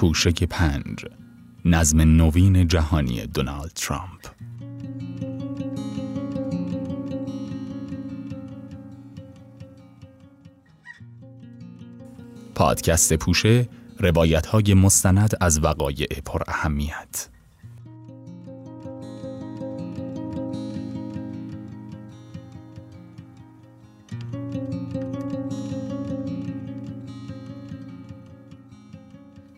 [0.00, 1.04] پوشه پنج
[1.64, 4.26] نظم نوین جهانی دونالد ترامپ.
[12.54, 13.68] پادکست پوشه
[13.98, 17.28] روایت های مستند از وقایع پر اهمیت.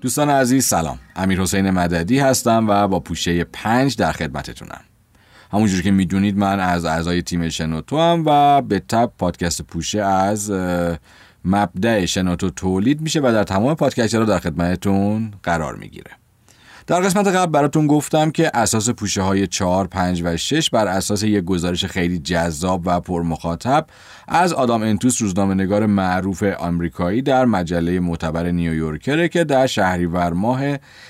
[0.02, 0.98] دوستان عزیز سلام.
[1.16, 4.80] امیر حسین مددی هستم و با پوشه پنج در خدمتتونم.
[5.52, 10.50] همونجور که می‌دونید من از اعضای تیم شنوتو هم و به تب پادکست پوشه از
[11.44, 16.10] مبدع شنوتو تولید میشه و در تمام پادکست رو در خدمتتون قرار می‌گیره.
[16.92, 21.22] در قسمت قبل براتون گفتم که اساس پوشه های 4, 5 و 6 بر اساس
[21.22, 23.86] یک گزارش خیلی جذاب و پرمخاطب
[24.28, 30.62] از آدام انتوس روزنامه نگار معروف آمریکایی در مجله معتبر نیویورکره که در شهریور ماه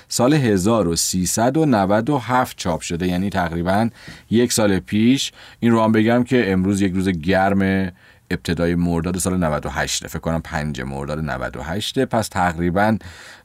[0.07, 3.07] سال 1397 چاپ شده.
[3.07, 3.89] یعنی تقریبا
[4.29, 7.91] یک سال پیش این رو هم بگم که امروز یک روز گرم
[8.31, 12.97] ابتدای مرداد سال 98 فکر کنم 5 مرداد 98 پس تقریبا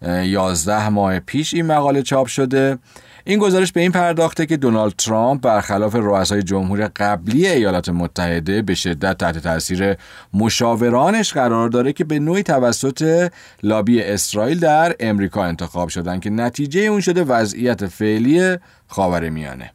[0.03, 2.79] 11 ماه پیش این مقاله چاپ شده.
[3.25, 8.75] این گزارش به این پرداخته که دونالد ترامپ برخلاف رؤسای جمهور قبلی ایالات متحده به
[8.75, 9.97] شدت تحت تاثیر
[10.35, 13.31] مشاورانش قرار داره که به نوعی توسط
[13.63, 19.71] لابی اسرائیل در امریکا انتخاب شدن که نتیجه اون شده وضعیت فعلی خاورمیانه.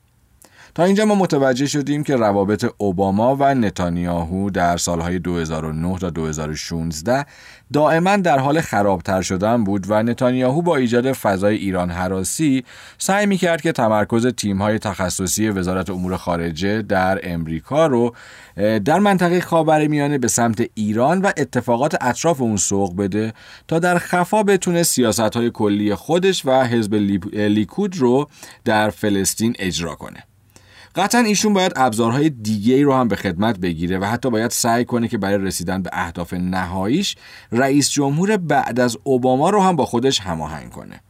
[0.76, 7.26] تا اینجا ما متوجه شدیم که روابط اوباما و نتانیاهو در سالهای 2009 تا 2016
[7.74, 12.64] دائما در حال خرابتر شدن بود و نتانیاهو با ایجاد فضای ایران حراسی
[12.98, 18.16] سعی می کرد که تمرکز تیم‌های تخصصی وزارت امور خارجه در امریکا رو
[18.86, 23.34] در منطقه خاورمیانه به سمت ایران و اتفاقات اطراف اون سوق بده
[23.68, 26.96] تا در خفا بتونه سیاست‌های کلی خودش و حزب
[27.34, 28.30] لیکود رو
[28.66, 30.24] در فلسطین اجرا کنه.
[30.96, 34.86] قطعا ایشون باید ابزارهای دیگه ای رو هم به خدمت بگیره و حتی باید سعی
[34.86, 37.16] کنه که برای رسیدن به اهداف نهاییش
[37.52, 41.02] رئیس جمهور بعد از اوباما رو هم با خودش هماهنگ کنه.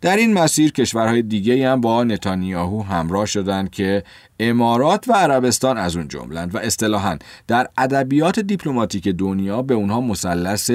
[0.00, 4.02] در این مسیر کشورهای دیگه هم با نتانیاهو همراه شدند که
[4.40, 10.70] امارات و عربستان از اون جملند و اصطلاحا در ادبیات دیپلماتیک دنیا به اونها مثلث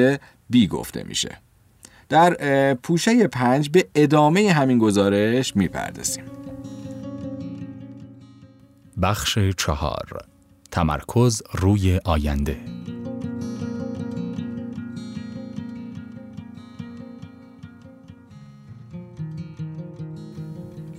[0.50, 1.38] بی گفته میشه.
[2.10, 2.34] در
[2.74, 6.24] پوشه پنج به ادامه همین گزارش می‌پردازیم.
[9.02, 10.26] بخش چهار.
[10.72, 12.58] تمرکز روی آینده.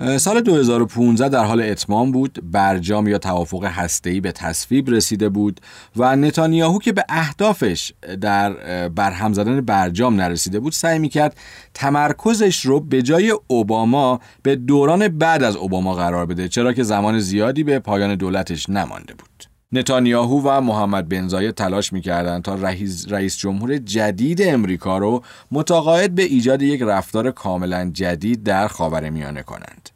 [0.03, 5.61] سال 2015 در حال اتمام بود برجام یا توافق هسته‌ای به تصویب رسیده بود
[5.97, 8.53] و نتانیاهو که به اهدافش در
[8.89, 11.37] برهم زدن برجام نرسیده بود سعی می‌کرد
[11.75, 17.19] تمرکزش رو به جای اوباما به دوران بعد از اوباما قرار بده چرا که زمان
[17.19, 23.07] زیادی به پایان دولتش نمانده بود نتانیاهو و محمد بن زاید تلاش می‌کردند تا رئیس,
[23.09, 29.92] رئیس جمهور جدید امریکا رو متقاعد به ایجاد یک رفتار کاملا جدید در خاورمیانه کنند.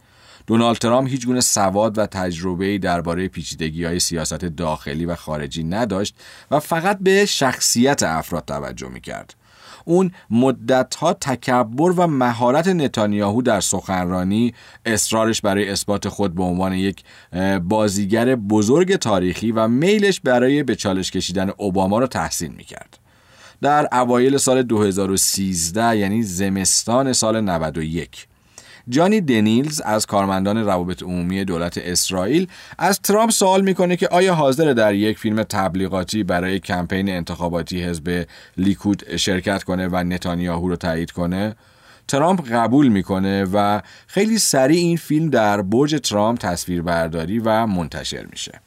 [0.46, 6.16] دونالد ترامپ هیچ گونه سواد و تجربه‌ای درباره پیچیدگی های سیاست داخلی و خارجی نداشت
[6.50, 9.34] و فقط به شخصیت افراد توجه می‌کرد.
[9.84, 14.54] اون مدتها تکبر و مهارت نتانیاهو در سخنرانی
[14.84, 17.04] اصرارش برای اثبات خود به عنوان یک
[17.62, 22.98] بازیگر بزرگ تاریخی و میلش برای به چالش کشیدن اوباما را تحسین می‌کرد
[23.62, 28.26] در اوایل سال 2013 یعنی زمستان سال 91
[28.88, 32.48] جانی دنیلز از کارمندان روابط عمومی دولت اسرائیل
[32.78, 38.26] از ترامپ سوال می‌کنه که آیا حاضر در یک فیلم تبلیغاتی برای کمپین انتخاباتی حزب
[38.56, 41.56] لیکود شرکت کنه و نتانیاهو رو تایید کنه؟
[42.08, 48.60] ترامپ قبول می‌کنه و خیلی سریع این فیلم در برج ترامپ تصویربرداری و منتشر میشه.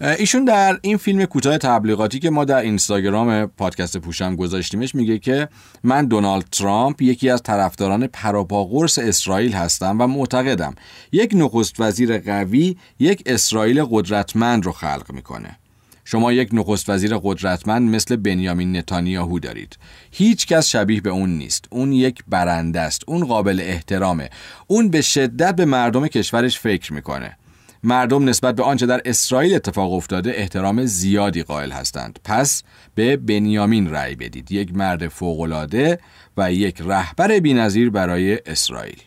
[0.00, 5.48] ایشون در این فیلم کوتاه تبلیغاتی که ما در اینستاگرام پادکست پوشم گذاشتیمش میگه که
[5.82, 10.74] من دونالد ترامپ یکی از طرفداران پراپاگورس اسرائیل هستم و معتقدم
[11.12, 15.56] یک نخست وزیر قوی یک اسرائیل قدرتمند رو خلق می‌کنه.
[16.04, 19.78] شما یک نخست وزیر قدرتمند مثل بنیامین نتانیاهو دارید.
[20.10, 21.64] هیچ کس شبیه به اون نیست.
[21.70, 23.02] اون یک برنده است.
[23.06, 24.30] اون قابل احترامه.
[24.66, 27.36] اون به شدت به مردم کشورش فکر می‌کنه.
[27.84, 32.18] مردم نسبت به آنچه در اسرائیل اتفاق افتاده احترام زیادی قائل هستند.
[32.24, 32.62] پس
[32.94, 34.52] به بنیامین رأی بدید.
[34.52, 35.98] یک مرد فوقالعاده
[36.36, 38.98] و یک رهبر بینظیر برای اسرائیل.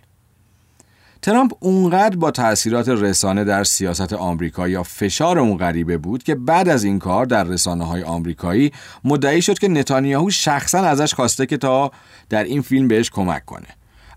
[1.21, 6.69] ترامپ اونقدر با تاثیرات رسانه در سیاست آمریکا یا فشار اون غریبه بود که بعد
[6.69, 8.71] از این کار در رسانه های آمریکایی
[9.03, 11.91] مدعی شد که نتانیاهو شخصا ازش خواسته که تا
[12.29, 13.67] در این فیلم بهش کمک کنه.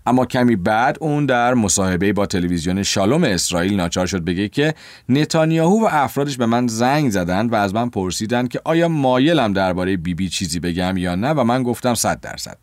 [0.05, 4.73] اما کمی بعد اون در مصاحبه با تلویزیون شالوم اسرائیل ناچار شد بگه که
[5.09, 9.97] نتانیاهو و افرادش به من زنگ زدن و از من پرسیدن که آیا مایلم درباره
[9.97, 12.57] بیبی بی چیزی بگم یا نه و من گفتم صد درصد.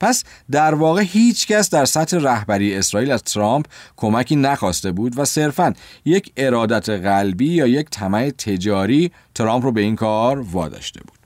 [0.00, 5.24] پس در واقع هیچ کس در سطح رهبری اسرائیل از ترامپ کمکی نخواسته بود و
[5.24, 5.72] صرفا
[6.04, 11.23] یک ارادت قلبی یا یک طمع تجاری ترامپ رو به این کار واداشته بود.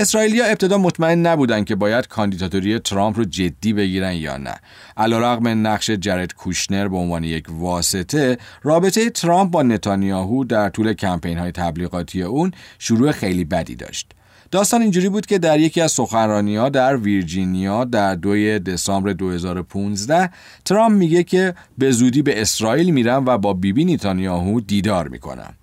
[0.00, 4.54] اسرائیلیا ابتدا مطمئن نبودند که باید کاندیداتوری ترامپ رو جدی بگیرن یا نه.
[4.96, 11.38] علیرغم نقش جرد کوشنر به عنوان یک واسطه، رابطه ترامپ با نتانیاهو در طول کمپین
[11.38, 14.12] های تبلیغاتی اون شروع خیلی بدی داشت.
[14.50, 20.30] داستان اینجوری بود که در یکی از سخنرانی ها در ویرجینیا در دوی دسامبر 2015
[20.64, 25.54] ترامپ میگه که به زودی به اسرائیل میرم و با بیبی نیتانیاهو دیدار می‌کنم.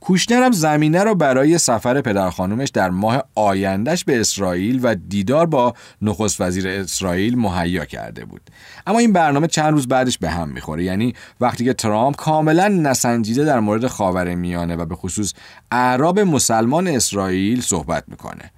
[0.00, 5.46] کوشنر هم زمینه را برای سفر پدر خانومش در ماه آیندهش به اسرائیل و دیدار
[5.46, 8.40] با نخست وزیر اسرائیل مهیا کرده بود.
[8.86, 10.84] اما این برنامه چند روز بعدش به هم می‌خوره.
[10.84, 15.32] یعنی وقتی که ترامپ کاملا نسنجیده در مورد خاور میانه و به خصوص
[15.70, 18.50] اعراب مسلمان اسرائیل صحبت می‌کنه.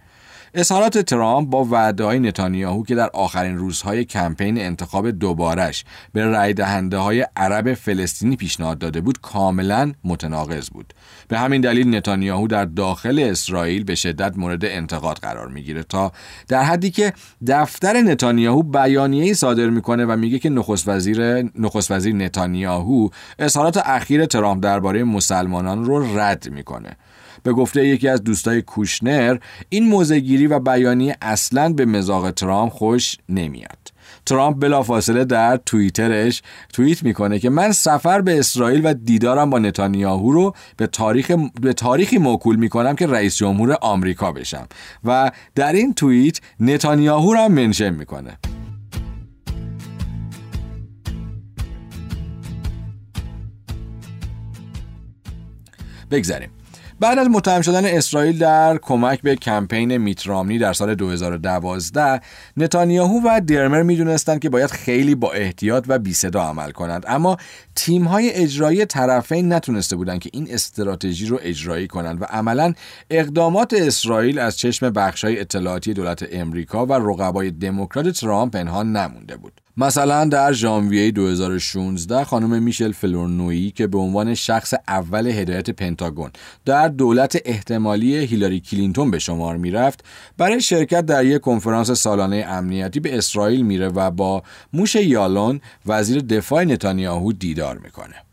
[0.55, 6.53] اظهارات ترامپ با وعده های نتانیاهو که در آخرین روزهای کمپین انتخاب دوبارش به رای
[6.53, 10.95] دهنده های عرب فلسطینی پیشنهاد داده بود کاملا متناقض بود.
[11.29, 16.13] به همین دلیل نتانیاهو در داخل اسرائیل به شدت مورد انتقاد قرار می‌گیره تا
[16.49, 17.13] در حدی که
[17.47, 23.09] دفتر نتانیاهو بیانیه‌ای صادر می‌کنه و میگه که نخست وزیر نخست وزیر نتانیاهو
[23.39, 26.97] اظهارات اخیر ترامپ درباره مسلمانان رو رد می‌کنه.
[27.43, 33.17] به گفته یکی از دوستای کوشنر این موزگیری و بیانی اصلا به مزاق ترامپ خوش
[33.29, 33.79] نمیاد.
[34.27, 36.43] ترامپ بلافاصله در توییترش
[36.73, 41.73] توییت می‌کنه که من سفر به اسرائیل و دیدارم با نتانیاهو رو به تاریخ به
[41.73, 44.67] تاریخی موکول می‌کنم که رئیس جمهور آمریکا بشم.
[45.05, 48.39] و در این توییت نتانیاهو رو هم منشن می‌کنه.
[56.11, 56.51] بگذاریم.
[57.03, 62.21] بعد از متهم شدن اسرائیل در کمک به کمپین میترامنی در سال 2012
[62.57, 67.05] نتانیاهو و درمر می‌دونستند که باید خیلی با احتیاط و بی صدا عمل کنند.
[67.09, 67.37] اما
[67.75, 72.75] تیم های اجرایی طرفین نتونسته بودند که این استراتژی رو اجرایی کنند و عملا
[73.11, 79.37] اقدامات اسرائیل از چشم بخش های اطلاعاتی دولت امریکا و رقبای دموکرات ترامپ پنهان نمونده
[79.37, 79.62] بود.
[79.77, 86.31] مثلا در ژانویه 2016 خانم میشل فلورنویی که به عنوان شخص اول هدایت پنتاگون
[86.65, 90.05] در دولت احتمالی هیلاری کلینتون به شمار می‌رفت
[90.39, 94.43] برای شرکت در یک کنفرانس سالانه امنیتی به اسرائیل میره و با
[94.73, 98.32] موش یالون وزیر دفاع نتانیاهو دیدار می‌کنه.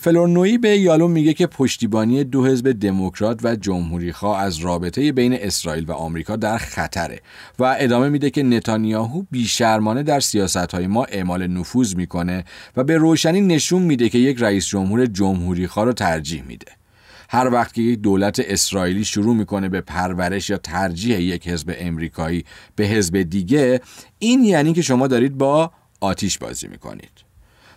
[0.00, 5.84] فلورنوی به یالون میگه که پشتیبانی دو حزب دموکرات و جمهوریخواه از رابطه بین اسرائیل
[5.84, 7.20] و آمریکا در خطره
[7.58, 12.44] و ادامه میده که نتانیاهو بیشرمانه در سیاست های ما اعمال نفوذ می‌کنه
[12.76, 16.72] و به روشنی نشون میده که یک رئیس جمهور جمهوریخواه رو ترجیح میده.
[17.28, 22.44] هر وقت که یک دولت اسرائیلی شروع می‌کنه به پرورش یا ترجیح یک حزب امریکایی
[22.76, 23.80] به حزب دیگه
[24.18, 25.70] این یعنی که شما دارید با
[26.00, 27.23] آتیش بازی می‌کنید.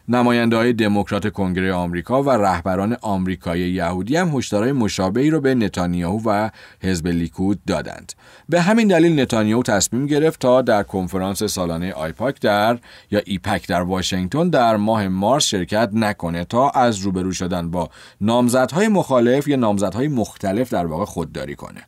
[0.10, 6.22] نماینده های دموکرات کنگره آمریکا و رهبران آمریکایی یهودی هم هشدارهای مشابهی رو به نتانیاهو
[6.26, 6.50] و
[6.84, 8.14] حزب لیکود دادند.
[8.50, 12.80] به همین دلیل نتانیاهو تصمیم گرفت تا در کنفرانس سالانه آیپاک در
[13.12, 17.90] یا ایپک در واشنگتن در ماه مارس شرکت نکنه تا از روبرو شدن با
[18.22, 21.82] نامزدهای مخالف یا نامزدهای مختلف در واقع خودداری کنه.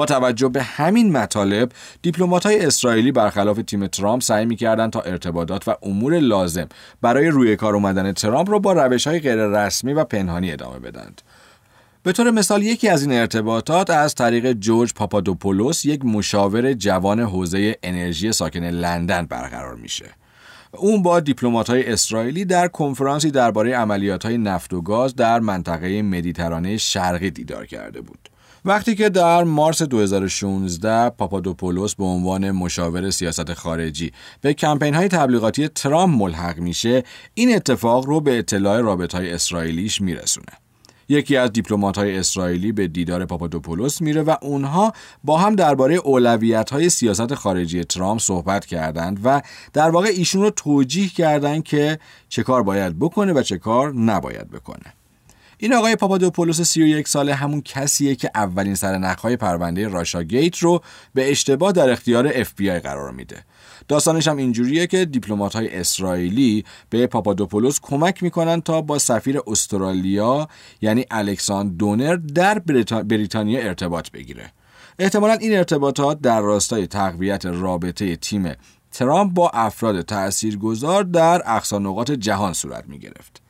[0.00, 1.72] با توجه به همین مطالب
[2.44, 6.68] های اسرائیلی برخلاف تیم ترامپ سعی می‌کردند تا ارتباطات و امور لازم
[7.02, 11.22] برای روی کار اومدن ترامپ رو با روش های غیر رسمی و پنهانی ادامه بدند.
[12.02, 17.76] به طور مثال یکی از این ارتباطات از طریق جورج پاپادوپولوس یک مشاور جوان حوزه
[17.82, 20.06] انرژی ساکن لندن برقرار میشه.
[20.72, 26.02] اون با دیپلمات های اسرائیلی در کنفرانسی درباره عملیات های نفت و گاز در منطقه
[26.02, 28.29] مدیترانه شرقی دیدار کرده بود.
[28.64, 35.68] وقتی که در مارس 2016 پاپادوپولوس به عنوان مشاور سیاست خارجی به کمپین های تبلیغاتی
[35.68, 37.02] ترامپ ملحق میشه
[37.34, 40.52] این اتفاق رو به اطلاع رابط های اسرائیلیش میرسونه.
[41.08, 44.92] یکی از دیپلمات های اسرائیلی به دیدار پاپادوپولوس میره و اونها
[45.24, 50.50] با هم درباره اولویت های سیاست خارجی ترامپ صحبت کردند و در واقع ایشون رو
[50.50, 51.98] توجیه کردند که
[52.28, 54.99] چه کار باید بکنه و چه کار نباید بکنه.
[55.62, 60.80] این آقای پاپادوپولوس 31 ساله همون کسیه که اولین سرنخهای پرونده راشا گیت رو
[61.14, 63.44] به اشتباه در اختیار اف بی آی قرار میده.
[63.88, 70.48] داستانش هم اینجوریه که دیپلمات های اسرائیلی به پاپادوپولوس کمک می‌کنن تا با سفیر استرالیا
[70.80, 72.58] یعنی الکساندر داونر در
[73.02, 74.52] بریتانیا ارتباط بگیره.
[74.98, 78.52] احتمالا این ارتباطات در راستای تقویت رابطه تیم
[78.92, 83.49] ترامپ با افراد تاثیرگذار در اقصا نقاط جهان صورت می گرفت.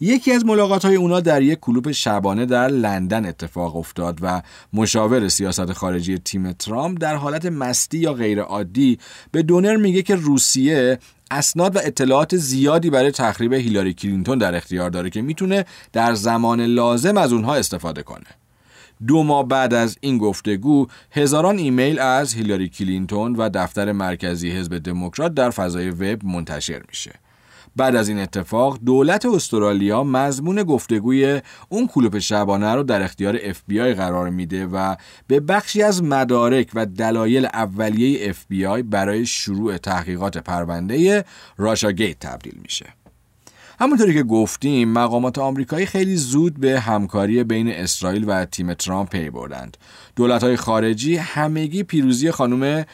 [0.00, 4.42] یکی از ملاقات های اونا در یک کلوب شبانه در لندن اتفاق افتاد و
[4.72, 8.98] مشاور سیاست خارجی تیم ترامپ در حالت مستی یا غیر عادی
[9.32, 10.98] به دونر میگه که روسیه
[11.30, 16.60] اسناد و اطلاعات زیادی برای تخریب هیلاری کلینتون در اختیار داره که می‌تونه در زمان
[16.60, 18.26] لازم از اونها استفاده کنه.
[19.06, 24.78] دو ماه بعد از این گفتگو هزاران ایمیل از هیلاری کلینتون و دفتر مرکزی حزب
[24.78, 27.12] دموکرات در فضای وب منتشر میشه.
[27.76, 33.36] بعد از این اتفاق دولت استرالیا مضمون گفتگوی اون کلوپ شبانه رو در اختیار
[33.80, 34.96] آی قرار میده و
[35.26, 38.34] به بخشی از مدارک و دلایل اولیه
[38.68, 41.24] آی برای شروع تحقیقات پرونده
[41.56, 42.99] راشا گیت تبدیل میشه.
[43.82, 49.30] همونطوری که گفتیم مقامات آمریکایی خیلی زود به همکاری بین اسرائیل و تیم ترامپ پی
[49.30, 49.76] بردند.
[50.16, 52.84] دولت های خارجی همگی پیروزی خانم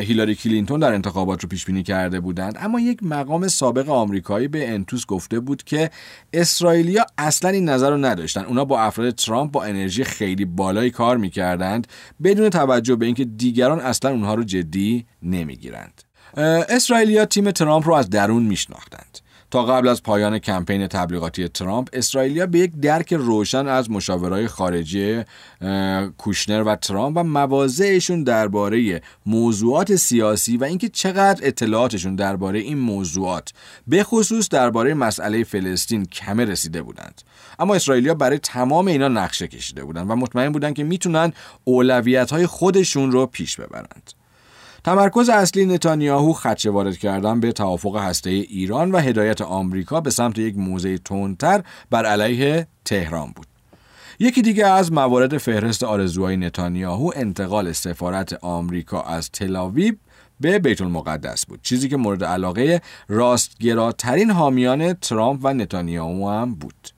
[0.00, 2.58] هیلاری کلینتون در انتخابات رو پیش بینی کرده بودند.
[2.60, 5.90] اما یک مقام سابق آمریکایی به انتوس گفته بود که
[6.32, 8.44] اسرائیلیا اصلا این نظر رو نداشتن.
[8.44, 11.86] اونا با افراد ترامپ با انرژی خیلی بالایی کار می‌کردند
[12.22, 16.02] بدون توجه به اینکه دیگران اصلا اونها رو جدی نمی‌گیرند.
[16.68, 19.18] اسرائیلیا تیم ترامپ رو از درون میشناختند.
[19.50, 25.22] تا قبل از پایان کمپین تبلیغاتی ترامپ اسرائیلیا به یک درک روشن از مشاورای خارجی
[26.18, 33.52] کوشنر و ترامپ و مواضعشون درباره موضوعات سیاسی و اینکه چقدر اطلاعاتشون درباره این موضوعات
[33.86, 37.22] به خصوص درباره مسئله فلسطین کمه رسیده بودند.
[37.58, 41.32] اما اسرائیلیا برای تمام اینا نقشه کشیده بودند و مطمئن بودند که می‌تونن
[41.64, 44.15] اولویت های خودشون رو پیش ببرند.
[44.86, 50.38] تمرکز اصلی نتانیاهو خدشه وارد کردن به توافق هسته ایران و هدایت آمریکا به سمت
[50.38, 53.46] یک موضع تندتر بر علیه تهران بود.
[54.18, 59.98] یکی دیگه از موارد فهرست آرزوهای نتانیاهو انتقال سفارت آمریکا از تلاویب
[60.40, 66.95] به بیت المقدس بود چیزی که مورد علاقه راستگراترین حامیان ترامپ و نتانیاهو هم بود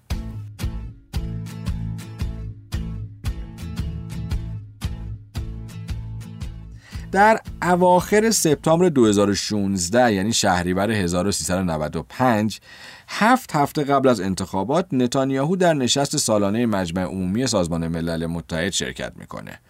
[7.12, 12.60] در اواخر سپتامبر 2016 یعنی شهریور 1395
[13.08, 19.12] هفت هفته قبل از انتخابات نتانیاهو در نشست سالانه مجمع عمومی سازمان ملل متحد شرکت
[19.16, 19.60] می‌کنه.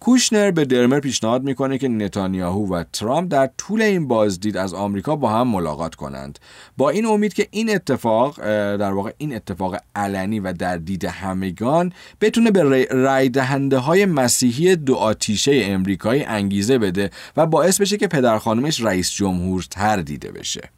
[0.00, 5.16] کوشنر به درمر پیشنهاد می‌کنه که نتانیاهو و ترامپ در طول این بازدید از آمریکا
[5.16, 6.38] با هم ملاقات کنند.
[6.76, 8.40] با این امید که این اتفاق
[8.76, 14.76] در واقع این اتفاق علنی و در دید همگان بتونه به رای دهنده های مسیحی
[14.76, 20.32] دو آتیشه امریکایی انگیزه بده و باعث بشه که پدر خانمش رئیس جمهور تر دیده
[20.32, 20.70] بشه.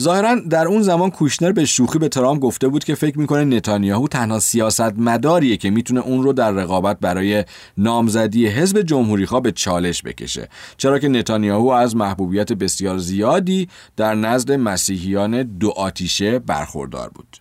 [0.00, 4.08] ظاهرا در اون زمان کوشنر به شوخی به ترامپ گفته بود که فکر می‌کنه نتانیاهو
[4.08, 7.44] تنها سیاست مداریه که می‌تونه اون رو در رقابت برای
[7.78, 10.48] نامزدی حزب جمهوری خواه به چالش بکشه.
[10.76, 17.36] چرا که نتانیاهو از محبوبیت بسیار زیادی در نزد مسیحیان دو آتیشه برخوردار بود.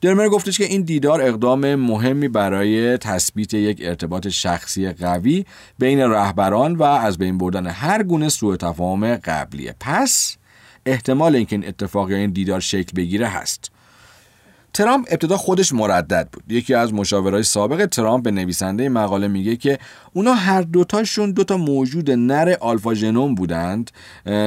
[0.00, 5.44] درمر گفتش که این دیدار اقدام مهمی برای تثبیت یک ارتباط شخصی قوی
[5.78, 10.36] بین رهبران و از بین بردن هر گونه سوء تفاهم قبلیه پس
[10.86, 13.70] احتمال اینکه این اتفاق یا این دیدار شکل بگیره هست.
[14.74, 16.42] ترامپ ابتدا خودش مردد بود.
[16.48, 19.78] یکی از مشاورای سابق ترامپ به نویسنده مقاله میگه که
[20.12, 23.90] اونا هر دوتاشون دوتا موجود نر آلفا ژنوم بودند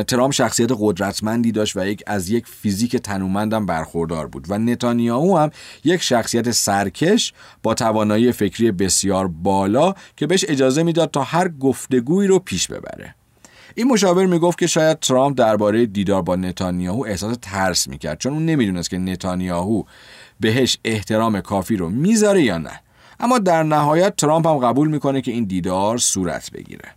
[0.08, 5.50] ترامپ شخصیت قدرتمندی داشت و یک از یک فیزیک تنومندم برخوردار بود و نتانیاهو هم
[5.84, 12.28] یک شخصیت سرکش با توانایی فکری بسیار بالا که بهش اجازه می‌داد تا هر گفتگویی
[12.28, 13.16] رو پیش ببره.
[13.76, 18.46] این مشاور می‌گفت که شاید ترامپ درباره دیدار با نتانیاهو احساس ترس می‌کرد چون اون
[18.46, 19.84] نمی‌دونست که نتانیاهو
[20.40, 22.80] بهش احترام کافی رو می‌ذاره یا نه.
[23.20, 26.90] اما در نهایت ترامپ هم قبول می‌کنه که این دیدار صورت بگیره.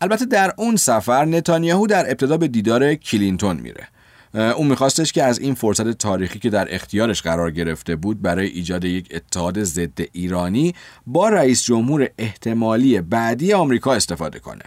[0.00, 3.88] البته در اون سفر نتانیاهو در ابتدا به دیدار کلینتون میره.
[4.34, 8.84] اون میخواستش که از این فرصت تاریخی که در اختیارش قرار گرفته بود برای ایجاد
[8.84, 10.74] یک اتحاد ضد ایرانی
[11.06, 14.64] با رئیس جمهور احتمالی بعدی آمریکا استفاده کنه.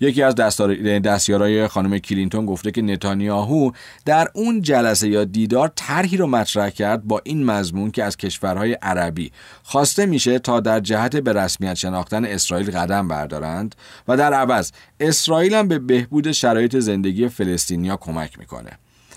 [0.00, 0.34] یکی از
[1.04, 3.70] دستیارای خانم کلینتون گفته که نتانیاهو
[4.04, 8.72] در اون جلسه یا دیدار طرحی رو مطرح کرد با این مضمون که از کشورهای
[8.72, 9.32] عربی.
[9.62, 13.74] خواسته میشه تا در جهت به رسمیت شناختن اسرائیل قدم بردارند
[14.08, 18.70] و در عوض اسرائیل هم به بهبود شرایط زندگی فلسطینیا کمک می‌کنه.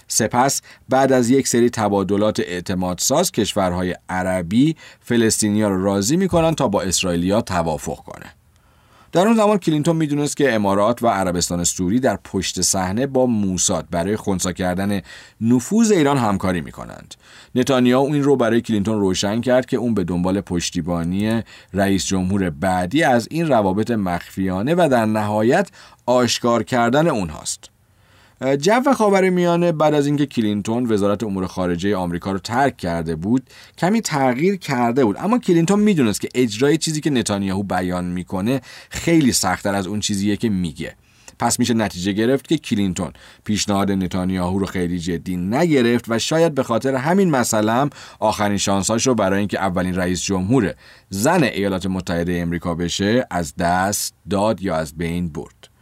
[0.08, 6.82] سپس بعد از یک سری تبادلات اعتمادساز کشورهای عربی فلسطینیا رو راضی می‌کنن تا با
[6.82, 8.37] اسرائیلیا توافق کنه.
[9.18, 13.88] در اون زمان کلینتون می‌دونست که امارات و عربستان سعودی در پشت صحنه با موساد
[13.92, 15.02] برای خونسا کردن
[15.42, 17.16] نفوذ ایران همکاری می‌کنند.
[17.56, 21.44] نتانیاهو این رو برای کلینتون روشن کرد که اون به دنبال پشتیبانی
[21.74, 25.70] رئیس جمهور بعدی از این روابط مخفیانه و در نهایت
[26.06, 27.77] آشکار کردن اونهاست.
[28.42, 33.50] جو خاور میانه بعد از اینکه کلینتون وزارت امور خارجه آمریکا رو ترک کرده بود
[33.78, 35.16] کمی تغییر کرده بود.
[35.20, 40.38] اما کلینتون می‌دونست که اجرای چیزی که نتانیاهو بیان می‌کنه خیلی سختتر از اون چیزیه
[40.38, 40.96] که میگه.
[41.40, 43.12] پس میشه نتیجه گرفت که کلینتون
[43.44, 47.90] پیشنهاد نتانیاهو رو خیلی جدی نگرفت و شاید به خاطر همین مسئله هم
[48.20, 50.74] آخرین شانساش رو برای اینکه اولین رئیس جمهور
[51.10, 55.77] زن ایالات متحده امریکا بشه از دست داد یا از بین برد.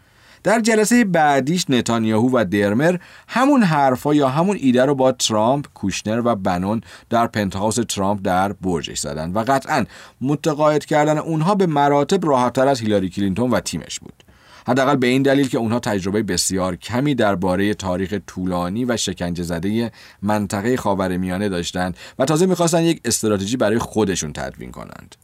[0.45, 2.97] در جلسه بعدیش نتانیاهو و درمر
[3.27, 8.53] همون حرفا یا همون ایده رو با ترامپ، کوشنر و بنون در پنتهاوس ترامپ در
[8.53, 9.85] برجش زدن و قطعا
[10.21, 14.23] متقاعد کردن اونها به مراتب راحتتر از هیلاری کلینتون و تیمش بود.
[14.67, 19.91] حداقل به این دلیل که اونها تجربه بسیار کمی درباره تاریخ طولانی و شکنجه زده
[20.21, 25.15] منطقه خاورمیانه داشتند و تازه می‌خواستن یک استراتژی برای خودشون تدوین کنند.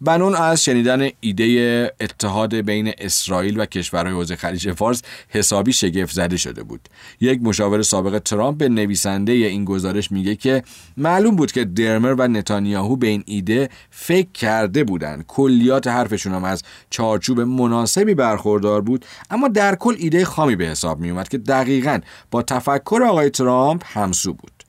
[0.00, 6.36] بنون از شنیدن ایده اتحاد بین اسرائیل و کشورهای حوزه خلیج فارس حسابی شگفت زده
[6.36, 6.88] شده بود.
[7.20, 10.62] یک مشاور سابق ترامپ به نویسنده این گزارش میگه که
[10.96, 15.24] معلوم بود که درمر و نتانیاهو به این ایده فکر کرده بودند.
[15.26, 21.00] کلیات حرفشون هم از چارچوب مناسبی برخوردار بود اما در کل ایده خامی به حساب
[21.00, 24.59] میومد که دقیقا با تفکر آقای ترامپ همسو بود.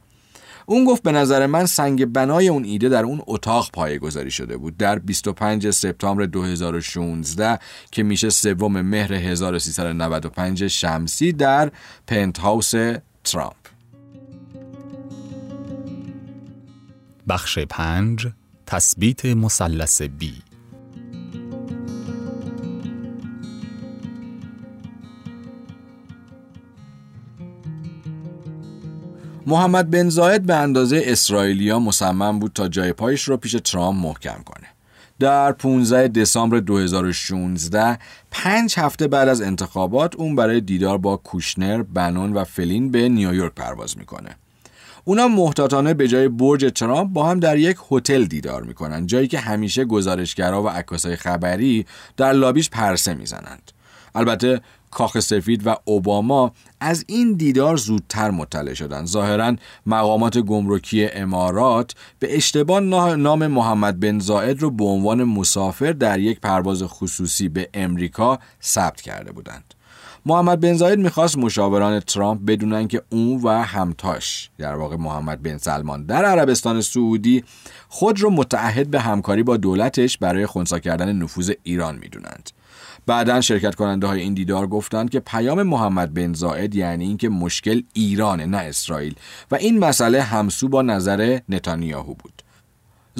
[0.66, 4.58] اون گفت به نظر من سنگ بنای اون ایده در اون اتاق پایه گذاری شده
[4.58, 4.78] بود.
[4.78, 7.60] در 25 سپتامبر 2016
[7.92, 11.72] که میشه سوم مهر 1395 شمسی در
[12.08, 12.72] پنت هاوس
[13.24, 13.56] ترامپ.
[17.28, 18.28] بخش پنج
[18.66, 20.51] تثبیت مثلث بی
[29.46, 34.42] محمد بن زاید به اندازه اسرائیلیا مصمم بود تا جای پایش رو پیش ترامپ محکم
[34.46, 34.68] کنه.
[35.20, 38.00] در 15 دسامبر 2016
[38.32, 43.54] پنج هفته بعد از انتخابات اون برای دیدار با کوشنر، بنون و فلین به نیویورک
[43.54, 44.36] پرواز می‌کنه.
[45.04, 49.40] اونا محتاطانه به جای برج ترامپ با هم در یک هتل دیدار می‌کنن جایی که
[49.40, 51.86] همیشه گزارشگرا و عکاسای خبری
[52.18, 53.72] در لابیش پرسه می‌زنند.
[54.16, 61.96] البته کاخ سفید و اوباما از این دیدار زودتر مطلع شدند ظاهرا مقامات گمرکی امارات
[62.20, 62.80] به اشتباه
[63.16, 69.02] نام محمد بن زاید رو به عنوان مسافر در یک پرواز خصوصی به امریکا ثبت
[69.02, 69.74] کرده بودند.
[70.26, 75.58] محمد بن زاید می‌خواست مشاوران ترامپ بدونن که اون و همتاش در واقع محمد بن
[75.58, 77.44] سلمان در عربستان سعودی
[77.90, 82.50] خود رو متعهد به همکاری با دولتش برای خونسا کردن نفوذ ایران می‌دونند.
[83.06, 87.82] بعدا شرکت کننده های این دیدار گفتند که پیام محمد بن زاید یعنی اینکه مشکل
[87.94, 89.16] ایرانه نه اسرائیل.
[89.52, 92.42] و این مسئله همسو با نظر نتانیاهو بود.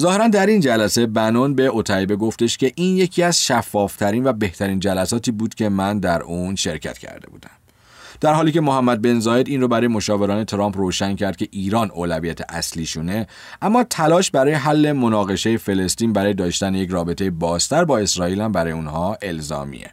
[0.00, 4.80] ظاهرا در این جلسه بنون به اوتایبه گفتش که این یکی از شفافترین و بهترین
[4.80, 7.61] جلساتی بود که من در اون شرکت کرده بودم.
[8.22, 11.90] در حالی که محمد بن زاید این رو برای مشاوران ترامپ روشن کرد که ایران
[11.90, 13.26] اولویت اصلیشونه
[13.62, 18.72] اما تلاش برای حل مناقشه فلسطین برای داشتن یک رابطه بازتر با اسرائیل هم برای
[18.72, 19.90] اونها الزامیه.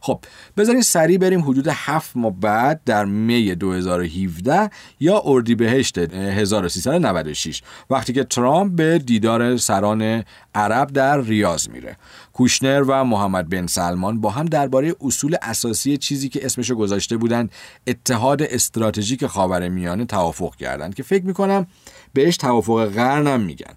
[0.00, 0.20] خب
[0.56, 8.24] بذارین سریع بریم حدود هفت ماه بعد در می 2017 یا اردیبهشت 1396 وقتی که
[8.24, 11.96] ترامپ به دیدار سران عرب در ریاض میره.
[12.32, 17.48] کوشنر و محمد بن سلمان با هم درباره اصول اساسی چیزی که اسمشو گذاشته بودن
[17.86, 21.66] اتحاد استراتژیک خاورمیانه توافق کردند که فکر می‌کنم
[22.12, 23.74] بهش توافق قرنم میگن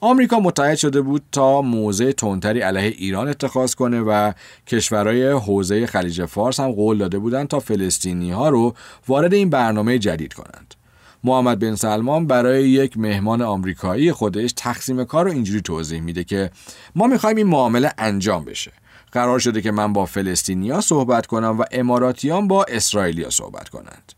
[0.00, 4.32] آمریکا متحد شده بود تا موضع تندتری علیه ایران اتخاذ کنه و
[4.66, 8.74] کشورهای حوزه خلیج فارس هم قول داده بودند تا فلسطینی ها رو
[9.08, 10.74] وارد این برنامه جدید کنند.
[11.24, 16.50] محمد بن سلمان برای یک مهمان آمریکایی خودش تقسیم کار رو اینجوری توضیح میده که
[16.94, 18.72] ما می‌خوایم این معامله انجام بشه.
[19.12, 24.12] قرار شده که من با فلسطینیا صحبت کنم و اماراتیان با اسرائیلیا صحبت کنند.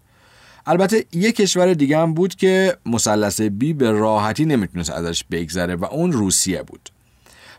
[0.67, 5.85] البته یک کشور دیگه هم بود که مثلث بی به راحتی نمی‌تونست ازش بگذره و
[5.85, 6.91] اون روسیه بود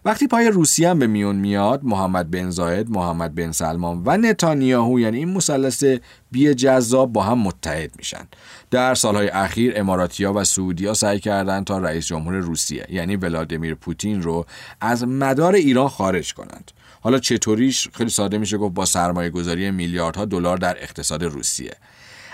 [0.05, 4.99] وقتی پای روسیه هم به میون میاد محمد بن زاید، محمد بن سلمان و نتانیاهو
[4.99, 5.83] یعنی این مثلث
[6.31, 8.27] بی جذاب با هم متحد میشن.
[8.71, 14.21] در سالهای اخیر اماراتیا و سعودیا سعی کردند تا رئیس جمهور روسیه یعنی ولادیمیر پوتین
[14.21, 14.45] رو
[14.81, 16.71] از مدار ایران خارج کنند.
[17.01, 21.73] حالا چطوریش خیلی ساده میشه گفت با سرمایه گذاری میلیاردها دلار در اقتصاد روسیه.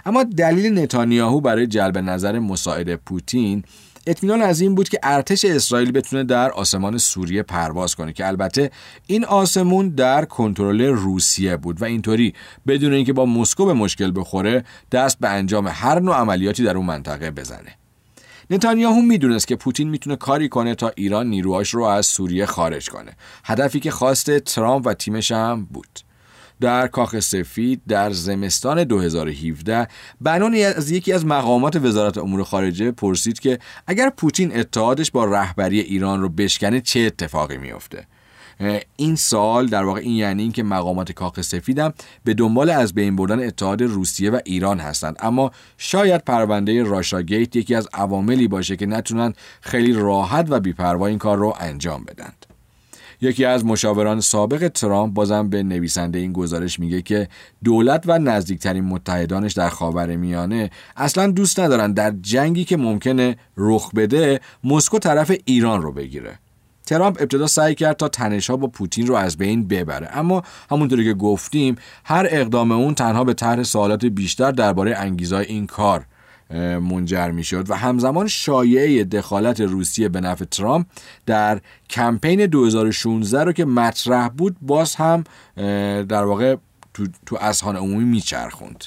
[0.06, 3.64] اما دلیل نتانیاهو برای جلب نظر مساعد پوتین
[4.08, 8.72] اطمینان از این بود که ارتش اسرائیل بتونه در آسمان سوریه پرواز کنه که البته
[9.08, 12.34] این آسمون در کنترل روسیه بود و اینطوری
[12.68, 16.86] بدون اینکه با مسکو به مشکل بخوره دست به انجام هر نوع عملیاتی در اون
[16.86, 17.76] منطقه بزنه.
[18.50, 23.12] نتانیاهو می‌دونست که پوتین می‌تونه کاری کنه تا ایران نیروهاش رو از سوریه خارج کنه.
[23.44, 26.07] هدفی که خواست ترامپ و تیمش هم بود.
[26.62, 29.88] در کاخ سفید در زمستان 2017
[30.22, 35.80] بنون از یکی از مقامات وزارت امور خارجه پرسید که اگر پوتین اتحادش با رهبری
[35.80, 38.08] ایران رو بشکنه چه اتفاقی میافته؟
[38.96, 41.94] این سال در واقع این یعنی اینکه مقامات کاخ سفیدم
[42.24, 45.18] به دنبال از بین بردن اتحاد روسیه و ایران هستند.
[45.20, 51.08] اما شاید پرونده راشا گیت یکی از عواملی باشه که نتونن خیلی راحت و بیپروا
[51.08, 52.47] این کار رو انجام بدند.
[53.22, 57.28] یکی از مشاوران سابق ترامپ بازم به نویسنده این گزارش میگه که
[57.64, 63.92] دولت و نزدیکترین متحدانش در خاور میانه اصلا دوست ندارن در جنگی که ممکنه رخ
[63.96, 66.40] بده مسکو طرف ایران رو بگیره.
[66.86, 71.14] ترامپ ابتدا سعی کرد تا تنشها با پوتین رو از بین ببره اما همونطوری که
[71.14, 71.76] گفتیم
[72.06, 76.06] هر اقدام اون تنها به طرح سوالات بیشتر درباره انگیزهای این کار
[76.80, 80.86] منجر می شد و همزمان شایعه دخالت روسیه به نفع ترامپ
[81.26, 85.24] در کمپین 2016 رو که مطرح بود باز هم
[86.04, 86.56] در واقع
[86.94, 88.84] تو, تو اذهان عمومی میچرخوند.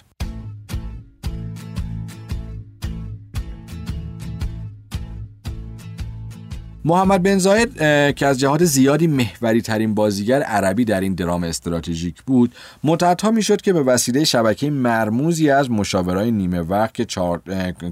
[6.85, 7.77] محمد بن زاید
[8.14, 13.61] که از جهات زیادی محوری ترین بازیگر عربی در این درام استراتژیک بود متعدها می‌شد
[13.61, 17.07] که به وسیله شبکه مرموزی از مشاورای نیمه وقت که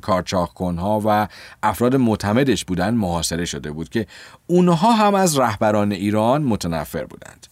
[0.03, 1.29] کارچاخکنها و
[1.63, 4.07] افراد معتمدش بودند محاصره شده بود که
[4.47, 7.47] اونها هم از رهبران ایران متنفر بودند.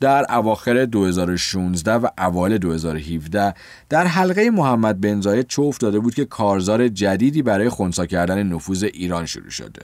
[0.00, 3.54] در اواخر 2016 و اوایل 2017
[3.88, 8.82] در حلقه محمد بن زاید چه افتاده بود که کارزار جدیدی برای خونسا کردن نفوذ
[8.82, 9.82] ایران شروع شده.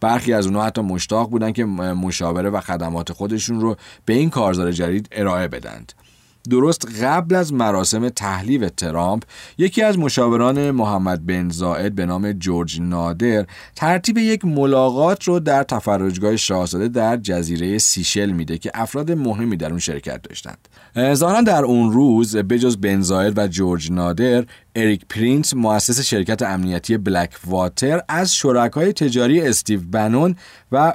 [0.00, 4.72] برخی از اونها حتی مشتاق بودن که مشاوره و خدمات خودشون رو به این کارزار
[4.72, 5.92] جدید ارائه بدند.
[6.50, 9.22] درست قبل از مراسم تحلیف ترامپ
[9.58, 15.62] یکی از مشاوران محمد بن زائد به نام جورج نادر ترتیب یک ملاقات رو در
[15.62, 20.68] تفرجگاه شاهزاده در جزیره سیشل میده که افراد مهمی در اون شرکت داشتند.
[20.96, 26.96] ظاهرا در اون روز بجز بن زاید و جورج نادر اریک پرینس مؤسس شرکت امنیتی
[26.96, 30.36] بلک واتر از شرکای تجاری استیو بنون
[30.72, 30.94] و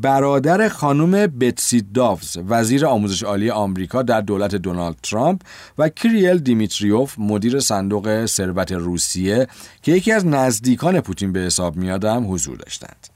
[0.00, 5.40] برادر خانم بتسی دواس وزیر آموزش عالی آمریکا در دولت دونالد ترامپ
[5.78, 9.46] و کریل دیمیتریوف مدیر صندوق ثروت روسیه
[9.82, 13.13] که یکی از نزدیکان پوتین به حساب میادم حضور داشتند.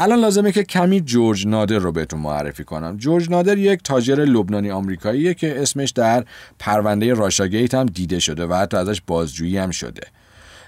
[0.00, 2.96] الان لازمه که کمی جورج نادر رو بهتون معرفی کنم.
[2.96, 6.24] جورج نادر یک تاجر لبنانی آمریکاییه که اسمش در
[6.58, 10.00] پرونده راشاگیت هم دیده شده و حتی ازش بازجویی هم شده.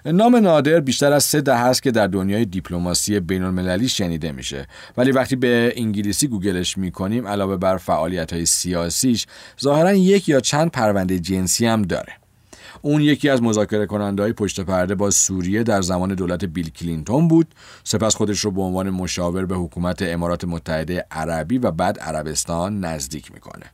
[0.04, 4.66] نام نادر بیشتر از سه دهه است که در دنیای دیپلماسی بین المللی شنیده میشه.
[4.96, 9.26] ولی وقتی به انگلیسی گوگلش می‌کنیم علاوه بر فعالیت های سیاسیش
[9.62, 12.12] ظاهرا یک یا چند پرونده جنسی هم داره.
[12.82, 17.28] اون یکی از مذاکره کننده های پشت پرده با سوریه در زمان دولت بیل کلینتون
[17.28, 17.54] بود.
[17.84, 23.32] سپس خودش رو به عنوان مشاور به حکومت امارات متحده عربی و بعد عربستان نزدیک
[23.32, 23.66] می‌کنه.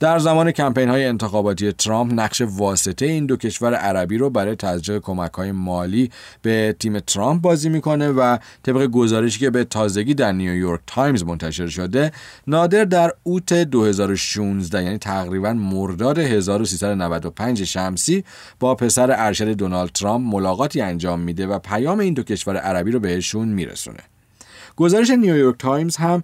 [0.00, 5.00] در زمان کمپین های انتخاباتی ترامپ نقش واسطه این دو کشور عربی رو برای تزریق
[5.00, 6.10] کمک های مالی
[6.42, 11.66] به تیم ترامپ بازی می‌کنه و طبق گزارشی که به تازگی در نیویورک تایمز منتشر
[11.66, 12.12] شده
[12.46, 18.24] نادر در اوت 2016 یعنی تقریبا مرداد 1395 شمسی
[18.60, 23.00] با پسر ارشد دونالد ترامپ ملاقاتی انجام میده و پیام این دو کشور عربی رو
[23.00, 24.09] بهشون میرسونه.
[24.80, 26.22] گزارش نیویورک تایمز هم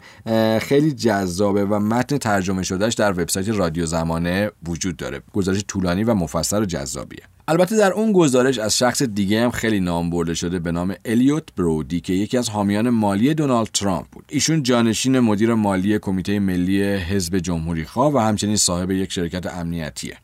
[0.58, 5.20] خیلی جذابه و متن ترجمه شدهش در وبسایت رادیو زمانه وجود داره.
[5.32, 7.22] گزارش طولانی و مفصل و جذابیه.
[7.48, 11.44] البته در اون گزارش از شخص دیگه هم خیلی نام برده شده به نام الیوت
[11.56, 14.24] برودی که یکی از حامیان مالی دونالد ترامپ بود.
[14.28, 20.16] ایشون جانشین مدیر مالی کمیته ملی حزب جمهوری خواه و همچنین صاحب یک شرکت امنیتیه.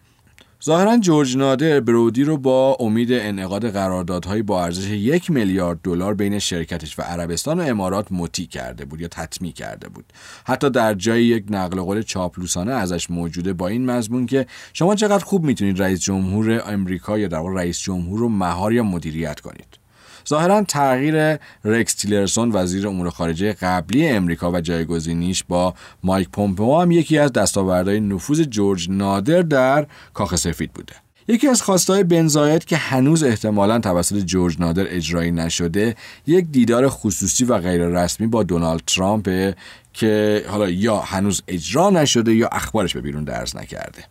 [0.65, 6.39] ظاهرا جورج نادر برودی رو با امید انعقاد قراردادهایی با ارزش یک میلیارد دلار بین
[6.39, 10.05] شرکتش و عربستان و امارات مطیع کرده بود یا تطمیع کرده بود.
[10.45, 15.25] حتی در جای یک نقل قول چاپلوسانه ازش موجوده با این مضمون که شما چقدر
[15.25, 19.82] خوب می‌تونید رئیس جمهور امریکا یا در رئیس جمهور رو مهار یا مدیریت کنید.
[20.29, 26.91] ظاهرا تغییر رکس تیلرسون وزیر امور خارجه قبلی امریکا و جایگزینیش با مایک پومپئو هم
[26.91, 30.93] یکی از دستاوردهای نفوذ جورج نادر در کاخ سفید بوده.
[31.29, 37.45] یکی از خواستهای بنزایت که هنوز احتمالا توسط جورج نادر اجرایی نشده یک دیدار خصوصی
[37.45, 39.55] و غیر رسمی با دونالد ترامپ
[39.93, 44.05] که حالا یا هنوز اجرا نشده یا اخبارش به بیرون درز نکرده.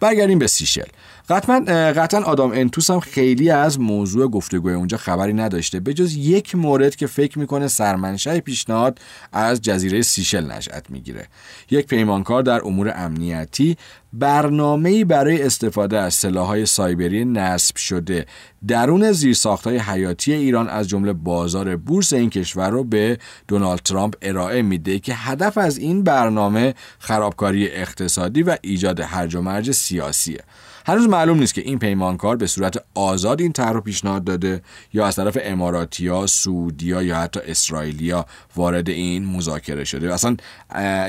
[0.00, 0.88] برگردیم به سیشل.
[1.28, 1.60] قطعا
[1.92, 6.96] قطعا آدام انتوس هم خیلی از موضوع گفتگوی اونجا خبری نداشته به جز یک مورد
[6.96, 8.98] که فکر می‌کنه سرمنشأ پیشنهاد
[9.32, 11.26] از جزیره سیشل نشأت می‌گیره.
[11.70, 13.76] یک پیمانکار در امور امنیتی
[14.12, 18.26] برنامه‌ای برای استفاده از سلاح‌های سایبری نصب شده.
[18.68, 24.62] درون زیرساخت‌های حیاتی ایران از جمله بازار بورس این کشور رو به دونالد ترامپ ارائه
[24.62, 30.40] میده که هدف از این برنامه خرابکاری اقتصادی و ایجاد هرج و مرج سیاسیه.
[30.88, 35.06] هنوز معلوم نیست که این پیمانکار به صورت آزاد این طرح رو پیشنهاد داده یا
[35.06, 40.14] از طرف اماراتیا، سعودیا یا حتی اسرائیلیا وارد این مذاکره شده.
[40.14, 40.36] اصلا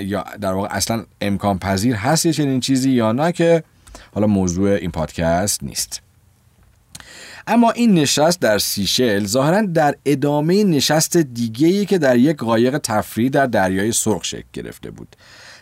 [0.01, 3.63] یا در واقع اصلا امکان پذیر هست یه چنین چیزی یا نه که
[4.13, 6.01] حالا موضوع این پادکست نیست.
[7.47, 13.29] اما این نشست در سیشل ظاهرا در ادامه نشست دیگه‌ای که در یک قایق تفریح
[13.29, 15.15] در دریای سرخ شکل گرفته بود.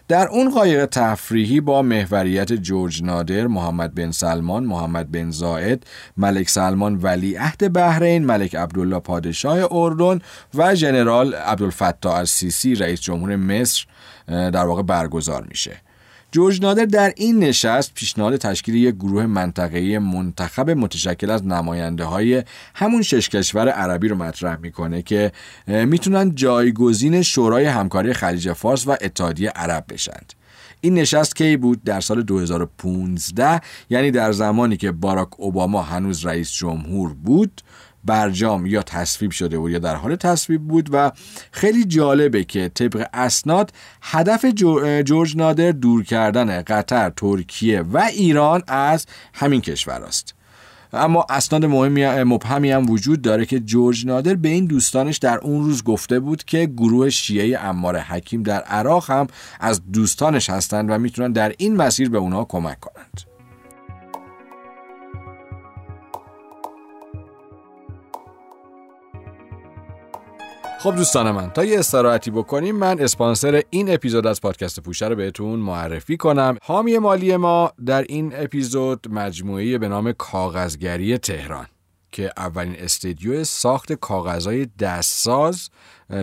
[0.08, 6.50] در اون قایق تفریحی با محوریت جورج نادر، محمد بن سلمان، محمد بن زاید، ملک
[6.50, 10.20] سلمان ولیعهد بحرین، ملک عبدالله پادشاه اردن
[10.56, 13.86] و ژنرال عبدالفتاح السیسی رئیس جمهور مصر
[14.28, 15.82] در واقع برگزار میشه.
[16.32, 22.44] جورج نادر در این نشست پیشنهاد تشکیل یک گروه منطقه‌ای منتخب متشکل از نماینده های
[22.76, 25.32] همون شش کشور عربی رو مطرح می‌کنه که
[25.68, 30.34] می‌تونن جایگزین شورای همکاری خلیج فارس و اتحادیه عرب بشند.
[30.82, 36.52] این نشست کی بود در سال 2015 یعنی در زمانی که باراک اوباما هنوز رئیس
[36.52, 37.62] جمهور بود
[38.08, 41.12] برجام یا تصویب شده بود یا در حال تصویب بود و
[41.52, 44.46] خیلی جالبه که طبق اسناد هدف
[45.06, 50.34] جورج نادر دور کردن قطر، ترکیه و ایران از همین کشور است.
[50.94, 55.64] اما اسناد مهمی مبهمی هم وجود داره که جورج نادر به این دوستانش در اون
[55.64, 59.28] روز گفته بود که گروه شیعه امار حکیم در عراق هم
[59.60, 63.37] از دوستانش هستند و می‌تونن در این مسیر به اونها کمک کنند.
[70.80, 75.16] خب دوستان من تا یه استراحتی بکنیم من اسپانسر این اپیزود از پادکست پوشه رو
[75.16, 76.58] بهتون معرفی کنم.
[76.64, 81.68] حامی مالی ما در این اپیزود مجموعه به نام کاغذگری تهران
[82.12, 85.70] که اولین استدیو ساخت کاغذهای دستساز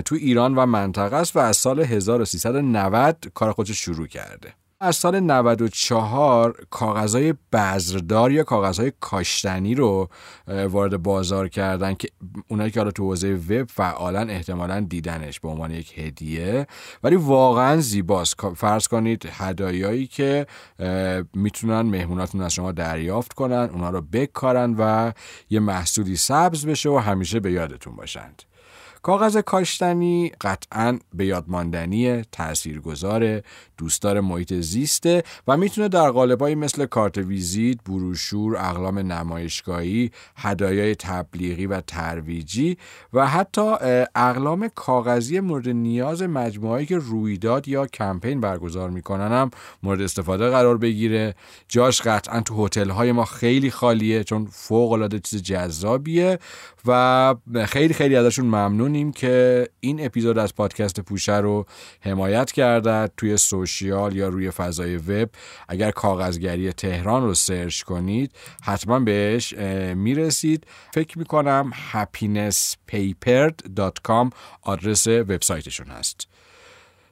[0.04, 4.54] تو ایران و منطقه است و از سال 1390 کار خودش شروع کرده.
[4.84, 10.08] از سال 94 کاغذهای بذردار یا کاغذهای کاشتنی رو
[10.68, 12.08] وارد بازار کردن که
[12.48, 16.66] اونایی که حالا تو حوزه وب فعالا احتمالا دیدنش به عنوان یک هدیه.
[17.02, 18.54] ولی واقعا زیباست.
[18.54, 20.46] فرض کنید هدایایی که
[21.34, 25.12] می‌تونن مهموناتون از شما دریافت کنن اونا رو بکارن و
[25.50, 28.42] یه محصولی سبز بشه و همیشه به یادتون باشند.
[29.04, 33.42] کاغذ کاشتنی قطعا به یادماندنی تاثیرگذار
[33.78, 41.66] دوستدار محیط زیسته و می‌تونه در قالبایی مثل کارت ویزیت، بروشور، اقلام نمایشگاهی، هدایای تبلیغی
[41.66, 42.76] و ترویجی
[43.12, 43.74] و حتی
[44.14, 49.50] اقلام کاغذی مورد نیاز مجموعهایی که رویداد یا کمپین برگزار می‌کنن
[49.82, 51.34] مورد استفاده قرار بگیره.
[51.68, 56.38] جاش قطعا تو هتل های ما خیلی خالیه چون فوق العاده چیز جذابیه
[56.86, 57.34] و
[57.68, 61.66] خیلی خیلی ازشون ممنونیم که این اپیزود از پادکست پوشه رو
[62.00, 65.28] حمایت کرده توی سوشیال یا روی فضای وب.
[65.68, 68.32] اگر کاغذگری تهران رو سرچ کنید
[68.64, 69.52] حتما بهش
[69.94, 70.66] می‌رسید.
[70.94, 74.30] فکر می‌کنم happinesspapered.com
[74.62, 76.28] آدرس وبسایتشون هست.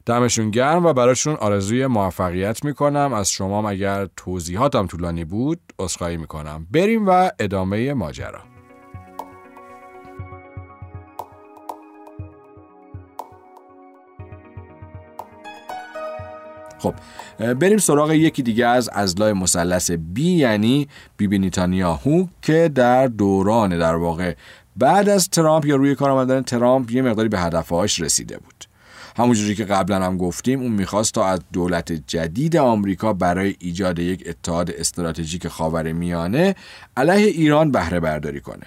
[0.07, 3.13] دمشون گرم و براشون آرزوی موفقیت می‌کنم.
[3.13, 6.67] از شما اگر توضیحاتم طولانی بود عذرخواهی می‌کنم.
[6.71, 8.52] بریم و ادامه ماجرا.
[16.83, 16.95] خب
[17.55, 23.95] بریم سراغ یکی دیگه از ازلای مثلث بی یعنی بیبی نیتانیاهو که در دوران در
[23.95, 24.35] واقع
[24.77, 28.64] بعد از ترامپ یا روی کار آمدن ترامپ یه مقداری به هدفهاش رسیده بود.
[29.16, 34.25] همونجوری که قبلا هم گفتیم اون می‌خواست تا از دولت جدید آمریکا برای ایجاد یک
[34.27, 36.55] اتحاد استراتژیک خاور میانه
[36.97, 38.66] علیه ایران بهره برداری کنه.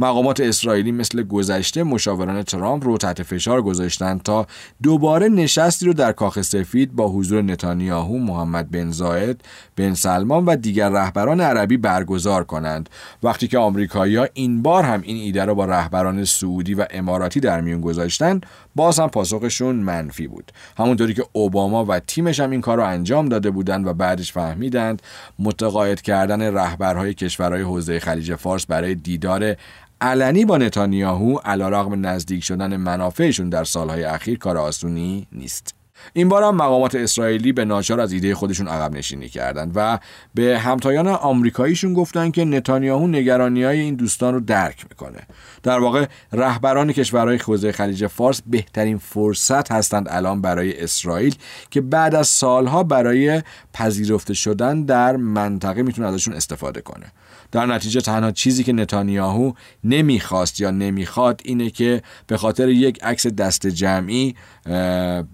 [0.00, 4.46] مقامات اسرائیلی مثل گذشته مشاوران ترامپ رو تحت فشار گذاشتن تا
[4.82, 9.40] دوباره نشستی رو در کاخ سفید با حضور نتانیاهو، محمد بن زاید،
[9.76, 12.90] بن سلمان و دیگر رهبران عربی برگزار کنند.
[13.22, 17.60] وقتی که آمریکایی‌ها این بار هم این ایده رو با رهبران سعودی و اماراتی در
[17.60, 18.40] میون گذاشتن
[18.74, 20.52] باز هم پاسخشون منفی بود.
[20.78, 25.02] همونطوری که اوباما و تیمش هم این کار رو انجام داده بودند و بعدش فهمیدند
[25.38, 29.56] متقاعد کردن رهبرهای کشورهای حوزه خلیج فارس برای دیدار
[30.00, 35.74] علنی با نتانیاهو علیرغم نزدیک شدن منافعشون در سالهای اخیر کار آسونی نیست.
[36.12, 39.98] این بار هم مقامات اسرائیلی به ناچار از ایده خودشون عقب نشینی کردند و
[40.34, 45.18] به همتایان آمریکاییشون گفتن که نتانیاهو نگرانی های این دوستان رو درک می‌کنه.
[45.62, 51.34] در واقع رهبران کشورهای حوزه خلیج فارس بهترین فرصت هستند الان برای اسرائیل
[51.70, 53.42] که بعد از سالها برای
[53.74, 57.06] پذیرفته شدن در منطقه می‌تونه ازشون استفاده کنه.
[57.52, 59.52] در نتیجه تنها چیزی که نتانیاهو
[59.84, 64.34] نمی‌خواست یا نمی‌خواد اینه که به خاطر یک عکس دست جمعی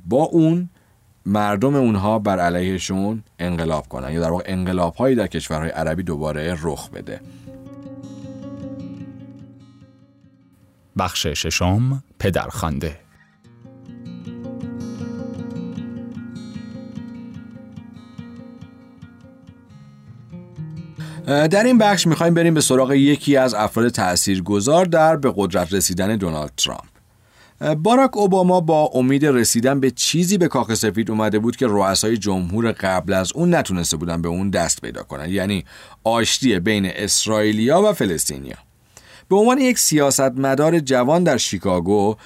[0.07, 0.71] با اون
[1.27, 6.57] مردم اونها بر علیهشون انقلاب کنن یا در واقع انقلاب هایی در کشورهای عربی دوباره
[6.63, 7.21] رخ بده.
[10.99, 13.06] بخش ششم پدرخوانده.
[21.27, 26.17] در این بخش می‌خوایم بریم به سراغ یکی از افراد تاثیرگذار در به قدرت رسیدن
[26.17, 26.85] دونالد ترامپ.
[27.75, 32.73] باراک اوباما با امید رسیدن به چیزی به کاخ سفید اومده بود که رؤسای جمهور
[32.73, 35.31] قبل از اون نتونسته بودن به اون دست پیدا کنن.
[35.31, 35.65] یعنی
[36.05, 38.57] آشتی بین اسرائیلیا و فلسطینیا.
[39.29, 42.17] به عنوان یک سیاستمدار جوان در شیکاگو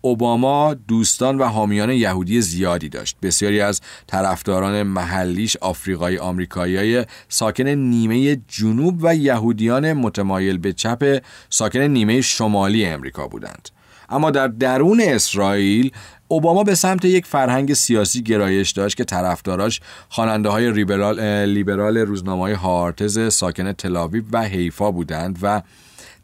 [0.00, 3.16] اوباما دوستان و حامیان یهودی زیادی داشت.
[3.22, 11.80] بسیاری از طرفداران محلیش آفریقای آمریکایی ساکن نیمه جنوب و یهودیان متمایل به چپ ساکن
[11.80, 13.68] نیمه شمالی امریکا بودند.
[14.08, 15.90] اما در درون اسرائیل
[16.28, 22.42] اوباما به سمت یک فرهنگ سیاسی گرایش داشت که طرفداراش خواننده های لیبرال, لیبرال روزنامه
[22.42, 25.62] های هارتز ساکن تلاویو و حیفا بودند و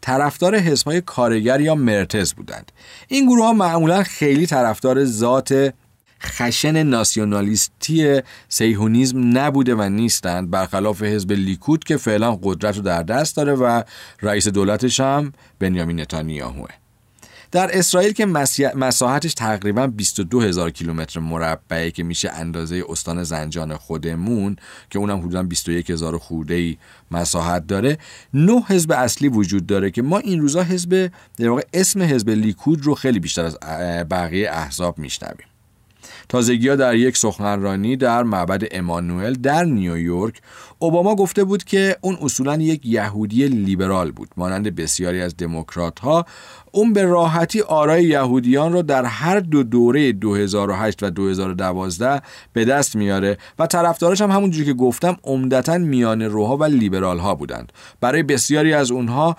[0.03, 2.71] طرفدار حزبهای کارگر یا مرتز بودند.
[3.07, 5.73] این گروه ها معمولا خیلی طرفدار ذات
[6.21, 13.35] خشن ناسیونالیستی سیهونیزم نبوده و نیستند برخلاف حزب لیکود که فعلا قدرت رو در دست
[13.35, 13.83] داره و
[14.21, 16.82] رئیس دولتش هم بنیامین نتانیاهوه.
[17.53, 18.25] در اسرائیل که
[18.75, 24.55] مساحتش تقریبا 22 هزار کیلومتر مربعه که میشه اندازه استان زنجان خودمون
[24.89, 26.77] که اونم حدودا 21 هزار خورده
[27.11, 27.97] مساحت داره.
[28.33, 32.85] نه حزب اصلی وجود داره که ما این روزا حزب در واقع اسم حزب لیکود
[32.85, 33.59] رو خیلی بیشتر از
[34.09, 35.52] بقیه احزاب میشنویم.
[36.33, 40.41] تازگی در یک سخنرانی در معبد امانوئل در نیویورک
[40.79, 46.25] اوباما گفته بود که اون اصولا یک یهودی لیبرال بود مانند بسیاری از دموکرات ها
[46.71, 52.21] اون به راحتی آرای یهودیان رو در هر دو دوره 2008 و 2012
[52.53, 57.35] به دست میاره و طرفدارش هم همونجوری که گفتم عمدتا میان روها و لیبرال ها
[57.35, 57.71] بودند.
[58.01, 59.35] برای بسیاری از اونها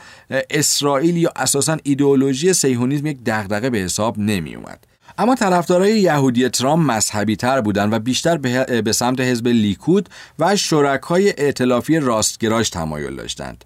[0.50, 6.90] اسرائیل یا اساسا ایدئولوژی سیهونیزم یک دغدغه به حساب نمی اومد اما طرفدارای یهودی ترامپ
[6.90, 8.37] مذهبی تر بودند و بیشتر
[8.83, 13.64] به سمت حزب لیکود و شرکای ائتلافی راستگراش تمایل داشتند.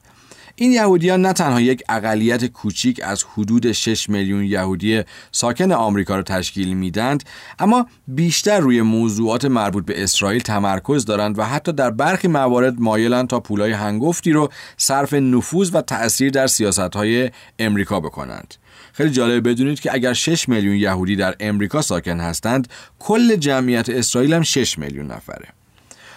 [0.60, 6.22] این یهودیان نه تنها یک اقلیت کوچیک از حدود 6 میلیون یهودی ساکن آمریکا را
[6.22, 7.24] تشکیل میدند
[7.58, 13.28] اما بیشتر روی موضوعات مربوط به اسرائیل تمرکز دارند و حتی در برخی موارد مایلند
[13.28, 18.54] تا پولای هنگفتی رو صرف نفوذ و تأثیر در سیاستهای امریکا بکنند
[18.98, 24.34] خیلی جالب بدونید که اگر 6 میلیون یهودی در امریکا ساکن هستند کل جمعیت اسرائیل
[24.34, 25.48] هم 6 میلیون نفره.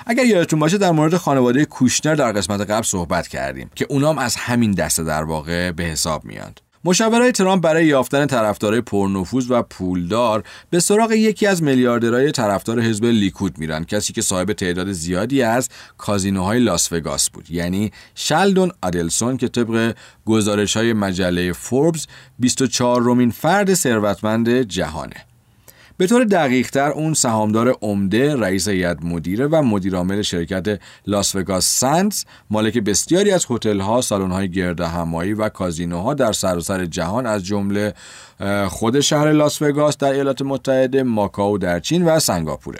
[0.05, 4.35] اگر یادتون باشه در مورد خانواده کوشنر در قسمت قبل صحبت کردیم که اونام از
[4.35, 10.43] همین دسته در واقع به حساب میاند مشاورای ترامپ برای یافتن طرفدارای پرنفوذ و پولدار
[10.69, 13.83] به سراغ یکی از میلیاردرهای طرفدار حزب لیکود میرن.
[13.83, 17.51] کسی که صاحب تعداد زیادی از کازینوهای لاس وگاس بود.
[17.51, 22.07] یعنی شلدون آدلسون که طبق گزارش های مجله فوربس
[22.39, 25.30] 24 رومین فرد ثروتمند جهانه.
[26.01, 32.25] به طور دقیقتر اون سهامدار عمده رئیس هیئت مدیره و مدیرعامل شرکت لاس وگاس سنتس
[32.49, 37.93] مالک بسیاری از هتل‌ها، سالن‌های گرد همایی و کازینوها در سراسر جهان از جمله
[38.67, 42.79] خود شهر لاس وگاس در ایالات متحده، ماکائو در چین و سنگاپوره.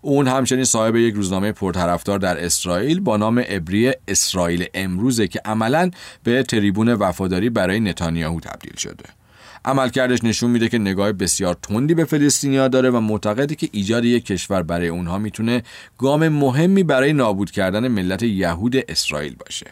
[0.00, 5.90] اون همچنین صاحب یک روزنامه پرطرفدار در اسرائیل با نام ابری اسرائیل امروزه که عملا
[6.24, 9.19] به تریبون وفاداری برای نتانیاهو تبدیل شده.
[9.64, 14.24] عملکردش نشون میده که نگاه بسیار تندی به فلسطینیا داره و معتقده که ایجاد یک
[14.24, 15.62] کشور برای اونها می‌تونه
[15.98, 19.66] گام مهمی برای نابود کردن ملت یهود اسرائیل باشه.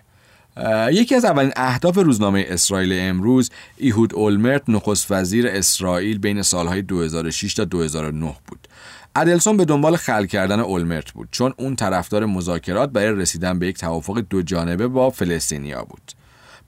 [0.93, 7.55] یکی از اولین اهداف روزنامه اسرائیل امروز ایهود اولمرت نخست وزیر اسرائیل بین سالهای 2006
[7.55, 8.69] تا 2009 بود.
[9.17, 13.79] ادلسون به دنبال خل کردن اولمرت بود چون اون طرفدار مذاکرات برای رسیدن به یک
[13.79, 16.13] توافق دو جانبه با فلسطینیا بود.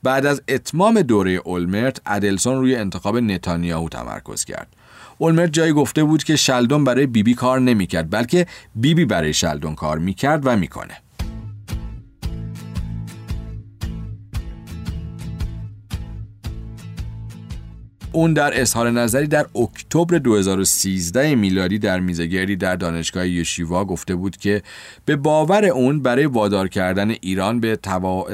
[0.03, 4.69] بعد از اتمام دوره اولمرت ادلسون روی انتخاب نتانیاهو تمرکز کرد.
[5.19, 9.33] اولمرت جایی گفته بود که شلدون برای بیبی بی کار نمی‌کرد بلکه بیبی بی برای
[9.33, 10.97] شلدون کار می‌کرد و می‌کنه.
[18.13, 24.37] اون در اظهار نظری در اکتبر 2013 میلادی در میزگردی در دانشگاه یشیوا گفته بود
[24.37, 24.63] که
[25.05, 27.77] به باور اون برای وادار کردن ایران به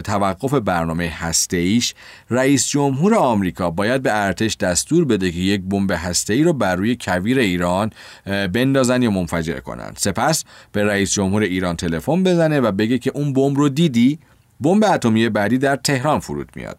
[0.05, 1.95] توقف برنامه هسته‌ایش
[2.31, 6.97] رئیس جمهور آمریکا باید به ارتش دستور بده که یک بمب هسته‌ای رو بر روی
[7.01, 7.91] کویر ایران
[8.27, 13.33] بندازن یا منفجر کنند سپس به رئیس جمهور ایران تلفن بزنه و بگه که اون
[13.33, 14.19] بمب رو دیدی؟
[14.61, 16.79] بمب اتمی بعدی در تهران فرود میاد.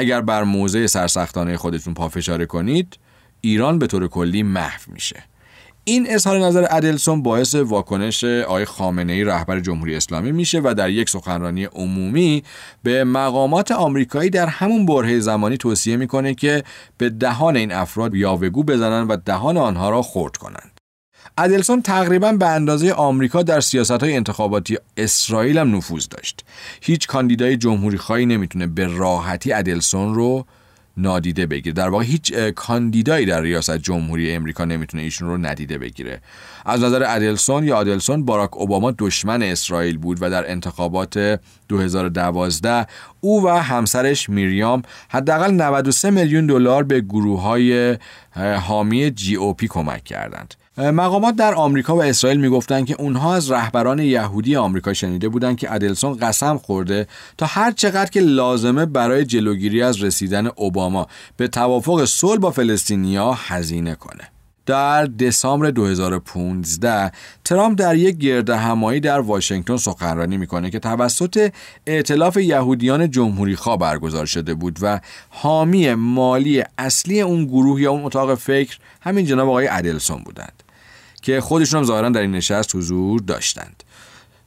[0.00, 2.98] اگر بر موضع سرسختانه خودتون پافشاره کنید
[3.40, 5.22] ایران به طور کلی محو میشه.
[5.84, 10.90] این اظهار نظر ادلسون باعث واکنش آقای خامنه ای رهبر جمهوری اسلامی میشه و در
[10.90, 12.42] یک سخنرانی عمومی
[12.82, 16.64] به مقامات آمریکایی در همون بره زمانی توصیه می‌کنه که
[16.98, 20.79] به دهان این افراد یاوهگو بزنن و دهان آنها را خرد کنند.
[21.38, 26.44] ادلسون تقریبا به اندازه آمریکا در سیاست های انتخاباتی اسرائیل هم نفوذ داشت.
[26.80, 30.46] هیچ کاندیدای جمهوری خواهی نمی‌تونه به راحتی ادلسون رو
[30.96, 31.74] نادیده بگیره.
[31.74, 36.20] در واقع هیچ کاندیدایی در ریاست جمهوری امریکا نمی‌تونه ایشون رو ندیده بگیره.
[36.66, 42.86] از نظر ادلسون یا ادلسون باراک اوباما دشمن اسرائیل بود و در انتخابات 2012
[43.20, 47.98] او و همسرش میریام حداقل 93 میلیون دلار به گروه های
[48.60, 50.54] حامی جی او پی کمک کردند.
[50.78, 55.74] مقامات در آمریکا و اسرائیل می‌گفتند که اونها از رهبران یهودی آمریکا شنیده بودند که
[55.74, 57.06] ادلسون قسم خورده
[57.38, 61.06] تا هر چقدر که لازمه برای جلوگیری از رسیدن اوباما
[61.36, 64.28] به توافق صلح با فلسطینیا هزینه کنه.
[64.66, 67.12] در دسامبر 2015
[67.44, 71.52] ترامپ در یک گرد همایی در واشنگتن سخنرانی می‌کنه که توسط
[71.86, 75.00] ائتلاف یهودیان جمهوری خواه برگزار شده بود و
[75.30, 80.59] حامی مالی اصلی اون گروه یا اون اتاق فکر همین جناب آقای ادلسون بودند
[81.22, 83.82] که خودشون هم ظاهرا در این نشست حضور داشتند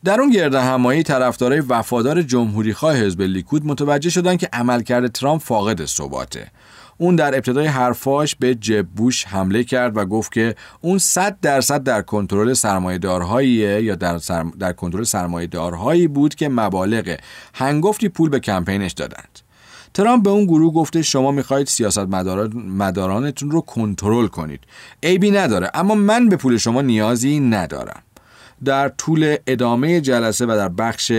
[0.04, 5.42] در اون گرد همایی طرفدارای وفادار جمهوری خواه حزب لیکود متوجه شدند که عملکرد ترامپ
[5.42, 6.52] فاقد ثباته
[6.98, 11.84] اون در ابتدای حرفاش به جب بوش حمله کرد و گفت که اون 100 درصد
[11.84, 14.52] در کنترل سرمایه‌دارهاییه یا در, سرم...
[14.60, 17.18] در کنترل سرمایه‌دارهایی بود که مبالغ
[17.54, 19.43] هنگفتی پول به کمپینش دادند.
[19.94, 22.08] ترامپ به اون گروه گفته شما می‌خواهید سیاست
[22.54, 24.60] مدارانتون رو کنترل کنید.
[25.04, 28.04] عیبی نداره اما من به پول شما نیازی ندارم.
[28.66, 31.12] در طول ادامه جلسه و در بخش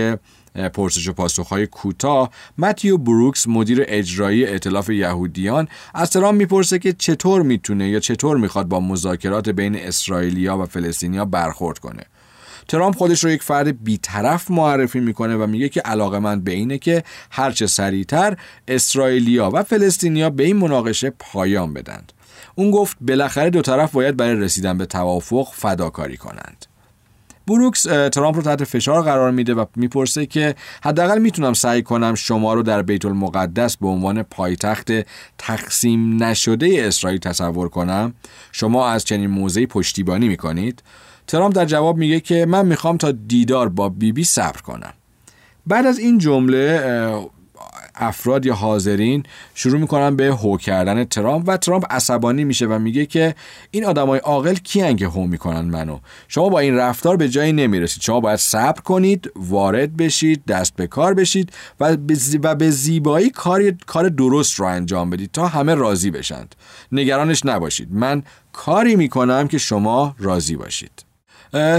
[0.73, 7.41] پرسش و پاسخهای کوتاه متیو بروکس مدیر اجرایی ائتلاف یهودیان از ترامپ می‌پرسه که چطور
[7.41, 12.03] می‌تونه یا چطور می‌خواد با مذاکرات بین اسرائیلیا و فلسطینیا برخورد کنه
[12.67, 16.77] ترامپ خودش رو یک فرد بیطرف معرفی می‌کنه و میگه که علاقه من به اینه
[16.77, 18.37] که هرچه سریعتر
[18.67, 22.11] اسرائیلیا و فلسطینیا به این مناقشه پایان بدند.
[22.55, 26.65] اون گفت بالاخره دو طرف باید برای رسیدن به توافق فداکاری کنند.
[27.47, 32.53] بروکس ترامپ رو تحت فشار قرار میده و می‌پرسه که حداقل می‌تونم سعی کنم شما
[32.53, 34.91] رو در بیت المقدس به عنوان پایتخت
[35.37, 38.13] تقسیم نشده اسرائیل تصور کنم.
[38.51, 40.83] شما از چنین موضعی پشتیبانی می‌کنید؟
[41.27, 44.93] ترامپ در جواب میگه که من می‌خوام تا دیدار با بیبی بی صبر کنم.
[45.67, 46.81] بعد از این جمله
[47.95, 49.23] افراد یا حاضرین
[49.55, 53.35] شروع می‌کنن به هو کردن ترامپ و ترامپ عصبانی میشه و میگه که
[53.71, 58.01] این آدمای عاقل کیان که هو می‌کنن منو؟ شما با این رفتار به جایی نمی‌رسید.
[58.01, 61.97] شما باید صبر کنید وارد بشید دست به کار بشید و
[62.55, 66.55] به, زیبایی کار کار درست رو انجام بدید تا همه راضی بشند.
[66.91, 67.87] نگرانش نباشید.
[67.91, 68.23] من
[68.53, 71.05] کاری می‌کنم که شما راضی باشید.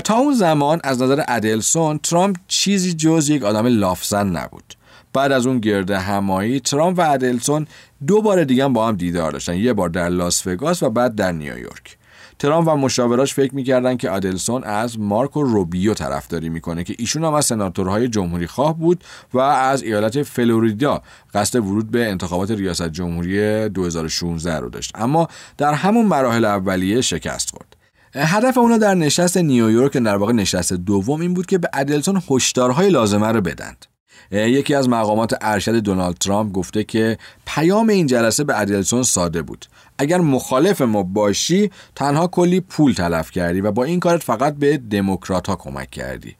[0.05, 4.76] تا اون زمان از نظر ادلسون ترامپ چیزی جز یک آدم لافزن نبود.
[5.17, 7.67] بعد از اون گرده همایی ترامپ و ادلسون
[8.07, 9.57] دو بار دیگه با هم دیدار داشتن.
[9.57, 11.99] یه بار در لاس وگاس و بعد در نیویورک.
[12.39, 17.35] ترامپ و مشاوراش فکر می‌کردن که ادلسون از مارکو روبیو طرفداری می‌کنه که ایشون هم
[17.35, 19.05] از سناتورهای جمهوری خواه بود
[19.35, 21.03] و از ایالت فلوریدا
[21.35, 24.93] قصد ورود به انتخابات ریاست جمهوری 2016 رو داشت.
[24.95, 27.77] اما در همون مراحل اولیه شکست خورد.
[28.15, 32.91] هدف اونا در نشست نیویورک در واقع نشست دوم این بود که به ادلسون هشدارهای
[32.91, 33.87] لازمه رو بدند.
[34.31, 39.67] یکی از مقامات ارشد دونالد ترامپ گفته که پیام این جلسه به ادلسون ساده بود.
[39.99, 44.77] اگر مخالف ما باشی تنها کلی پول تلف کردی و با این کارت فقط به
[44.77, 46.37] دموکرات ها کمک کردی.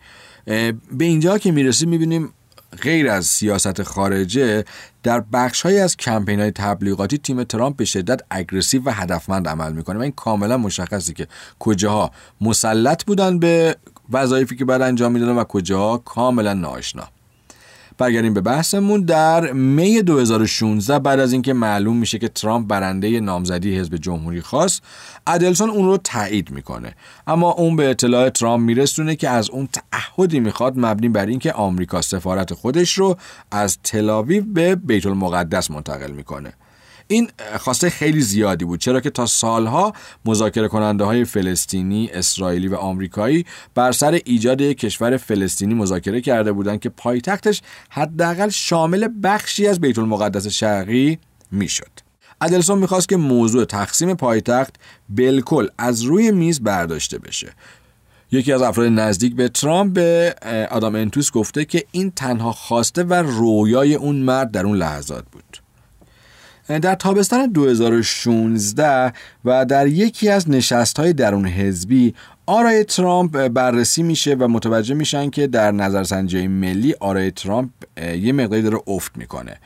[0.93, 2.33] به اینجا که می‌رسیم می‌بینیم
[2.83, 4.65] غیر از سیاست خارجه
[5.03, 9.73] در بخش های از کمپین های تبلیغاتی تیم ترامپ به شدت اگریسیو و هدفمند عمل
[9.73, 11.27] می‌کنه و این کاملا مشخصی که
[11.59, 12.11] کجاها
[12.41, 13.77] مسلط بودن به
[14.11, 17.09] وظایفی که بعد انجام می‌دادن و کجاها کاملا ناآشنا.
[17.99, 19.01] برگردیم به بحثمون.
[19.01, 24.83] در می 2016 بعد از اینکه معلوم میشه که ترامپ برنده نامزدی حزب جمهوری خواست
[25.27, 26.95] ادلسون اون رو تایید می‌کنه.
[27.27, 32.03] اما اون به اطلاع ترامپ میرسونه که از اون تعهدی می‌خواد مبنی بر اینکه آمریکا
[32.03, 33.17] سفارت خودش رو
[33.51, 36.53] از تلاویو به بیت المقدس منتقل می‌کنه.
[37.09, 38.81] این خواسته خیلی زیادی بود.
[38.81, 39.93] چرا که تا سالها
[40.25, 46.53] مذاکره کننده های فلسطینی، اسرائیلی و آمریکایی بر سر ایجاد یک کشور فلسطینی مذاکره کرده
[46.53, 51.19] بودند که پایتختش حداقل شامل بخشی از بیت المقدس شرقی
[51.51, 51.91] می‌شد.
[52.41, 54.75] ادلسون می‌خواست که موضوع تقسیم پایتخت
[55.09, 57.53] بالکل از روی میز برداشته بشه.
[58.33, 60.35] یکی از افراد نزدیک به ترامپ به
[60.71, 65.66] آدام انتوس گفته که این تنها خواسته و رویای اون مرد در اون لحظات بود.
[66.69, 69.13] در تابستان 2016
[69.45, 72.15] و در یکی از نشست های درون حزبی
[72.47, 77.71] آرای ترامپ بررسی میشه و متوجه میشن که در نظرسنجی ملی آرای ترامپ
[78.21, 79.57] یه مقداری داره افت می‌کنه.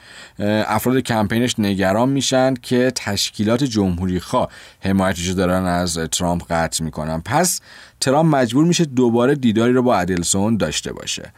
[0.67, 4.49] افراد کمپینش نگران میشن که تشکیلات جمهوری خواه
[4.81, 7.23] حمایتش دارن از ترامپ قطع می‌کنن.
[7.25, 7.61] پس
[8.01, 11.33] ترامپ مجبور میشه دوباره دیداری رو با ادلسون داشته باشه.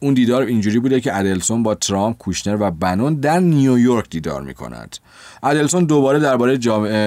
[0.00, 4.96] اون دیدار اینجوری بوده که ادلسون با ترامپ کوشنر و بنون در نیویورک دیدار می‌کنند
[5.42, 6.58] ادلسون دوباره درباره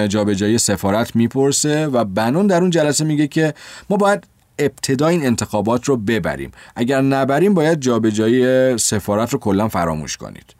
[0.08, 3.54] جابجایی سفارت می‌پرسه و بنون در اون جلسه میگه که
[3.90, 4.26] ما باید
[4.58, 6.52] ابتدا این انتخابات رو ببریم.
[6.76, 10.55] اگر نبریم باید جابجایی سفارت رو کلا فراموش کنید.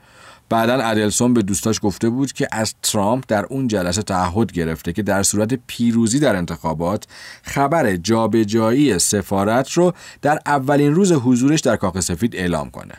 [0.49, 5.03] بعدا ادلسون به دوستاش گفته بود که از ترامپ در اون جلسه تعهد گرفته که
[5.03, 7.07] در صورت پیروزی در انتخابات
[7.42, 9.92] خبر جابجایی سفارت رو
[10.22, 12.94] در اولین روز حضورش در کاخ سفید اعلام کنه.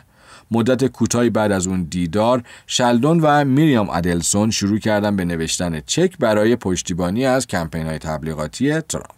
[0.50, 6.18] مدت کوتاهی بعد از اون دیدار شلدون و میریام ادلسون شروع کردن به نوشتن چک
[6.18, 9.17] برای پشتیبانی از کمپین های تبلیغاتی ترامپ.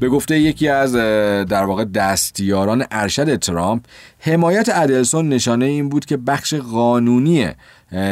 [0.00, 0.92] به گفته یکی از
[1.48, 3.84] در واقع دستیاران ارشد ترامپ
[4.18, 7.48] حمایت ادلسون نشانه این بود که بخش قانونی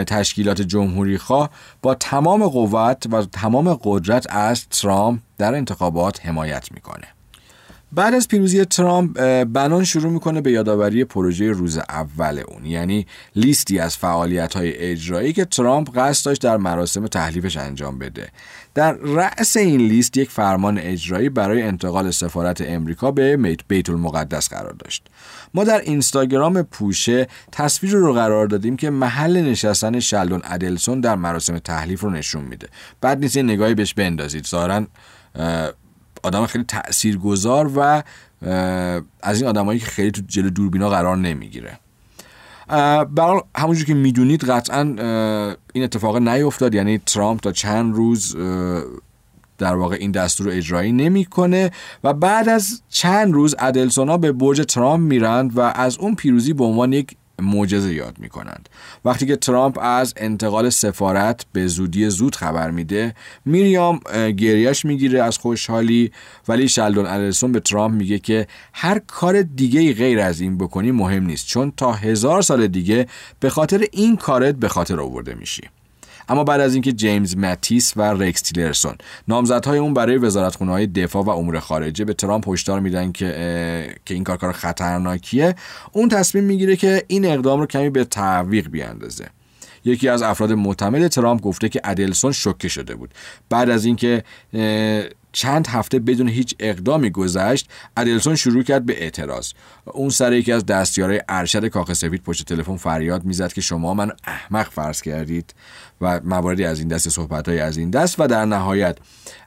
[0.07, 1.51] تشکیلات جمهوری خواه
[1.83, 7.07] با تمام قوت و تمام قدرت از ترامپ در انتخابات حمایت می‌کنه.
[7.95, 13.07] بعد از پیروزی ترامپ بنان شروع می‌کنه به یادآوری پروژه روز اول اون یعنی
[13.37, 18.29] لیستی از فعالیت های اجرایی که ترامپ قصد داشت در مراسم تحلیفش انجام بده.
[18.75, 24.73] در رأس این لیست یک فرمان اجرایی برای انتقال سفارت امریکا به بیت المقدس قرار
[24.73, 25.07] داشت.
[25.55, 31.59] ما در اینستاگرام پوشه تصویر رو قرار دادیم که محل نشستن شلدون ادلسون در مراسم
[31.59, 32.69] تحلیف رو نشون میده.
[33.01, 34.47] بعد نیست نگاهی بهش بندازید.
[34.47, 34.87] ظاهرا
[36.23, 38.03] آدم خیلی تاثیرگذار و
[39.23, 41.79] از این آدمایی که خیلی تو جلو دوربینا قرار نمی‌گیره.
[43.15, 44.81] برای همونجور که می‌دونید قطعا
[45.73, 46.75] این اتفاق نیفتاد.
[46.75, 48.37] یعنی ترامپ تا چند روز
[49.59, 51.71] در واقع این دستور اجرایی نمی‌کنه
[52.05, 56.65] و بعد از چند روز ادلسونا به برج ترامپ میرند و از اون پیروزی به
[56.65, 58.69] عنوان یک معجزه یاد می کنند.
[59.05, 63.15] وقتی که ترامپ از انتقال سفارت به زودی زود خبر میده
[63.45, 64.01] میریام
[64.37, 66.13] گریش می‌گیره از خوشحالی
[66.49, 71.27] ولی شلدون ادلسون به ترامپ میگه که هر کار دیگه غیر از این بکنی مهم
[71.27, 73.07] نیست چون تا هزار سال دیگه
[73.41, 75.63] به خاطر این کارت به خاطر آورده میشی
[76.29, 78.95] اما بعد از اینکه جیمز متیس و رکس تیلرسون
[79.29, 84.15] نامزدهای اون برای وزارتخونه های دفاع و امور خارجه به ترامپ هشدار میدن که که
[84.15, 85.55] این کار کار خطرناکیه
[85.93, 89.27] اون تصمیم می‌گیره که این اقدام رو کمی به تعویق بیاندازه.
[89.85, 93.15] یکی از افراد معتمد ترامپ گفته که ادلسون شوکه شده بود.
[93.51, 94.25] بعد از اینکه
[95.33, 99.53] چند هفته بدون هیچ اقدامی گذشت ادلسون شروع کرد به اعتراض.
[99.85, 104.11] اون سر یکی از دستیارای ارشد کاخ سفید پشت تلفن فریاد می‌زد که شما من
[104.25, 105.55] احمق فرض کردید
[106.01, 108.99] و مواردی از این دست صحبت از این دست و در نهایت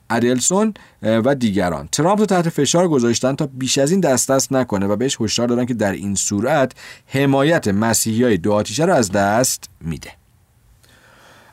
[0.10, 1.90] ادلسون و دیگران.
[1.92, 5.48] ترامپ رو تحت فشار گذاشتن تا بیش از این دست دست نکنه و بهش هشدار
[5.48, 6.72] دادن که در این صورت
[7.08, 10.12] حمایت مسیحی های دو آتیشه رو از دست میده.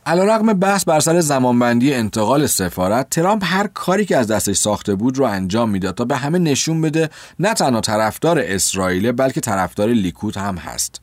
[0.06, 5.18] علیرغم بحث بر سر زمانبندی انتقال سفارت ترامپ هر کاری که از دستش ساخته بود
[5.18, 10.36] رو انجام می‌داد تا به همه نشون بده نه تنها طرفدار اسرائیل بلکه طرفدار لیکوت
[10.36, 11.00] هم هست.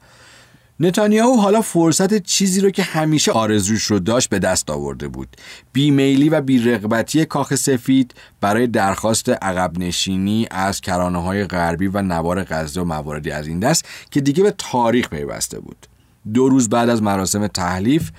[0.80, 5.38] نتانیاهو حالا فرصت چیزی رو که همیشه آرزوش رو داشت به دست آورده بود.
[5.74, 12.44] بیمیلی و بیرغبتی کاخ سفید برای درخواست عقب نشینی از کرانه های غربی و نوار
[12.44, 15.89] غزه و مواردی از این دست که دیگه به تاریخ پیوسته بود.
[16.34, 18.12] دو روز بعد از مراسم تحلیف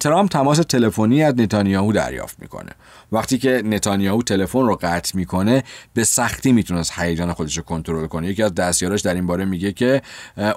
[0.00, 2.70] ترامپ تماس تلفنی از نتانیاهو دریافت می‌کنه.
[3.12, 8.28] وقتی که نتانیاهو تلفن رو قطع می‌کنه به سختی می‌تونست هیجان خودش رو کنترل کنه.
[8.28, 10.02] یکی از دستیاراش در این باره میگه که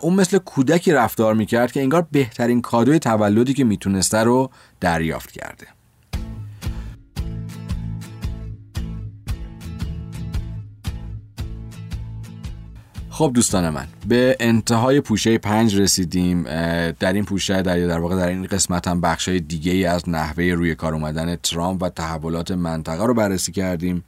[0.01, 5.67] اون مثل کودکی رفتار می‌کرد که انگار بهترین کادوی تولدی که می‌تونسته رو دریافت کرده.
[13.19, 16.43] خب دوستان من به انتهای پوشه پنج رسیدیم
[16.99, 20.09] در این پوشه در در واقع در این قسمت هم بخش های دیگه ای از
[20.09, 24.03] نحوه روی کار اومدن ترامپ و تحولات منطقه رو بررسی کردیم.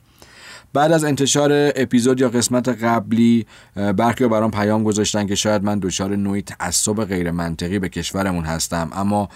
[0.73, 3.45] بعد از انتشار اپیزود یا قسمت قبلی
[3.75, 8.89] برخی برام پیام گذاشتن که شاید من دچار نوعی تعصب غیر منطقی به کشورمون هستم.
[8.93, 9.29] اما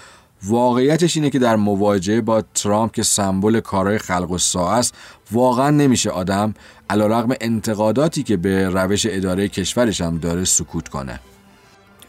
[0.43, 4.93] واقعیتش اینه که در مواجهه با ترامپ که سمبل کارهای خلق و است
[5.31, 6.53] واقعا نمیشه آدم
[6.89, 11.19] علیرغم انتقاداتی که به روش اداره کشورش هم داره سکوت کنه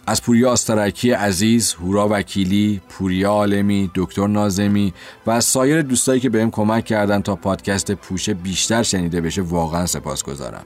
[0.09, 4.95] از پوریا آسترکی عزیز، هورا وکیلی، پوریا عالمی، دکتر نازمی
[5.27, 9.87] و از سایر دوستایی که بهم کمک کردن تا پادکست پوشه بیشتر شنیده بشه واقعا
[9.87, 10.65] سپاس گذارم.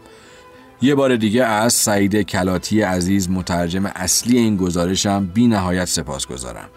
[0.82, 6.68] یه بار دیگه از سعید کلاتی عزیز مترجم اصلی این گزارشم بی نهایت سپاس گذارم.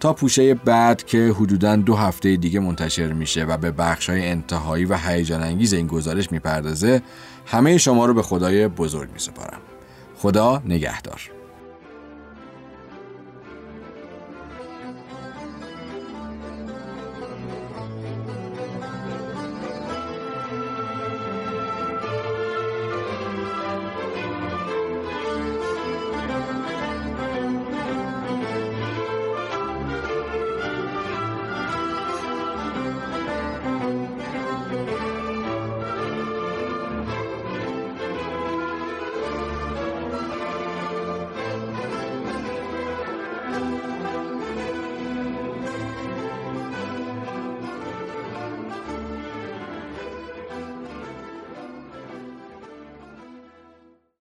[0.00, 4.84] تا پوشه بعد که حدودا دو هفته دیگه منتشر میشه و به بخش های انتهایی
[4.84, 7.02] و هیجان انگیز این گزارش می‌پردازه
[7.46, 9.60] همه شما رو به خدای بزرگ میسپارم.
[10.16, 11.30] خدا نگهدار.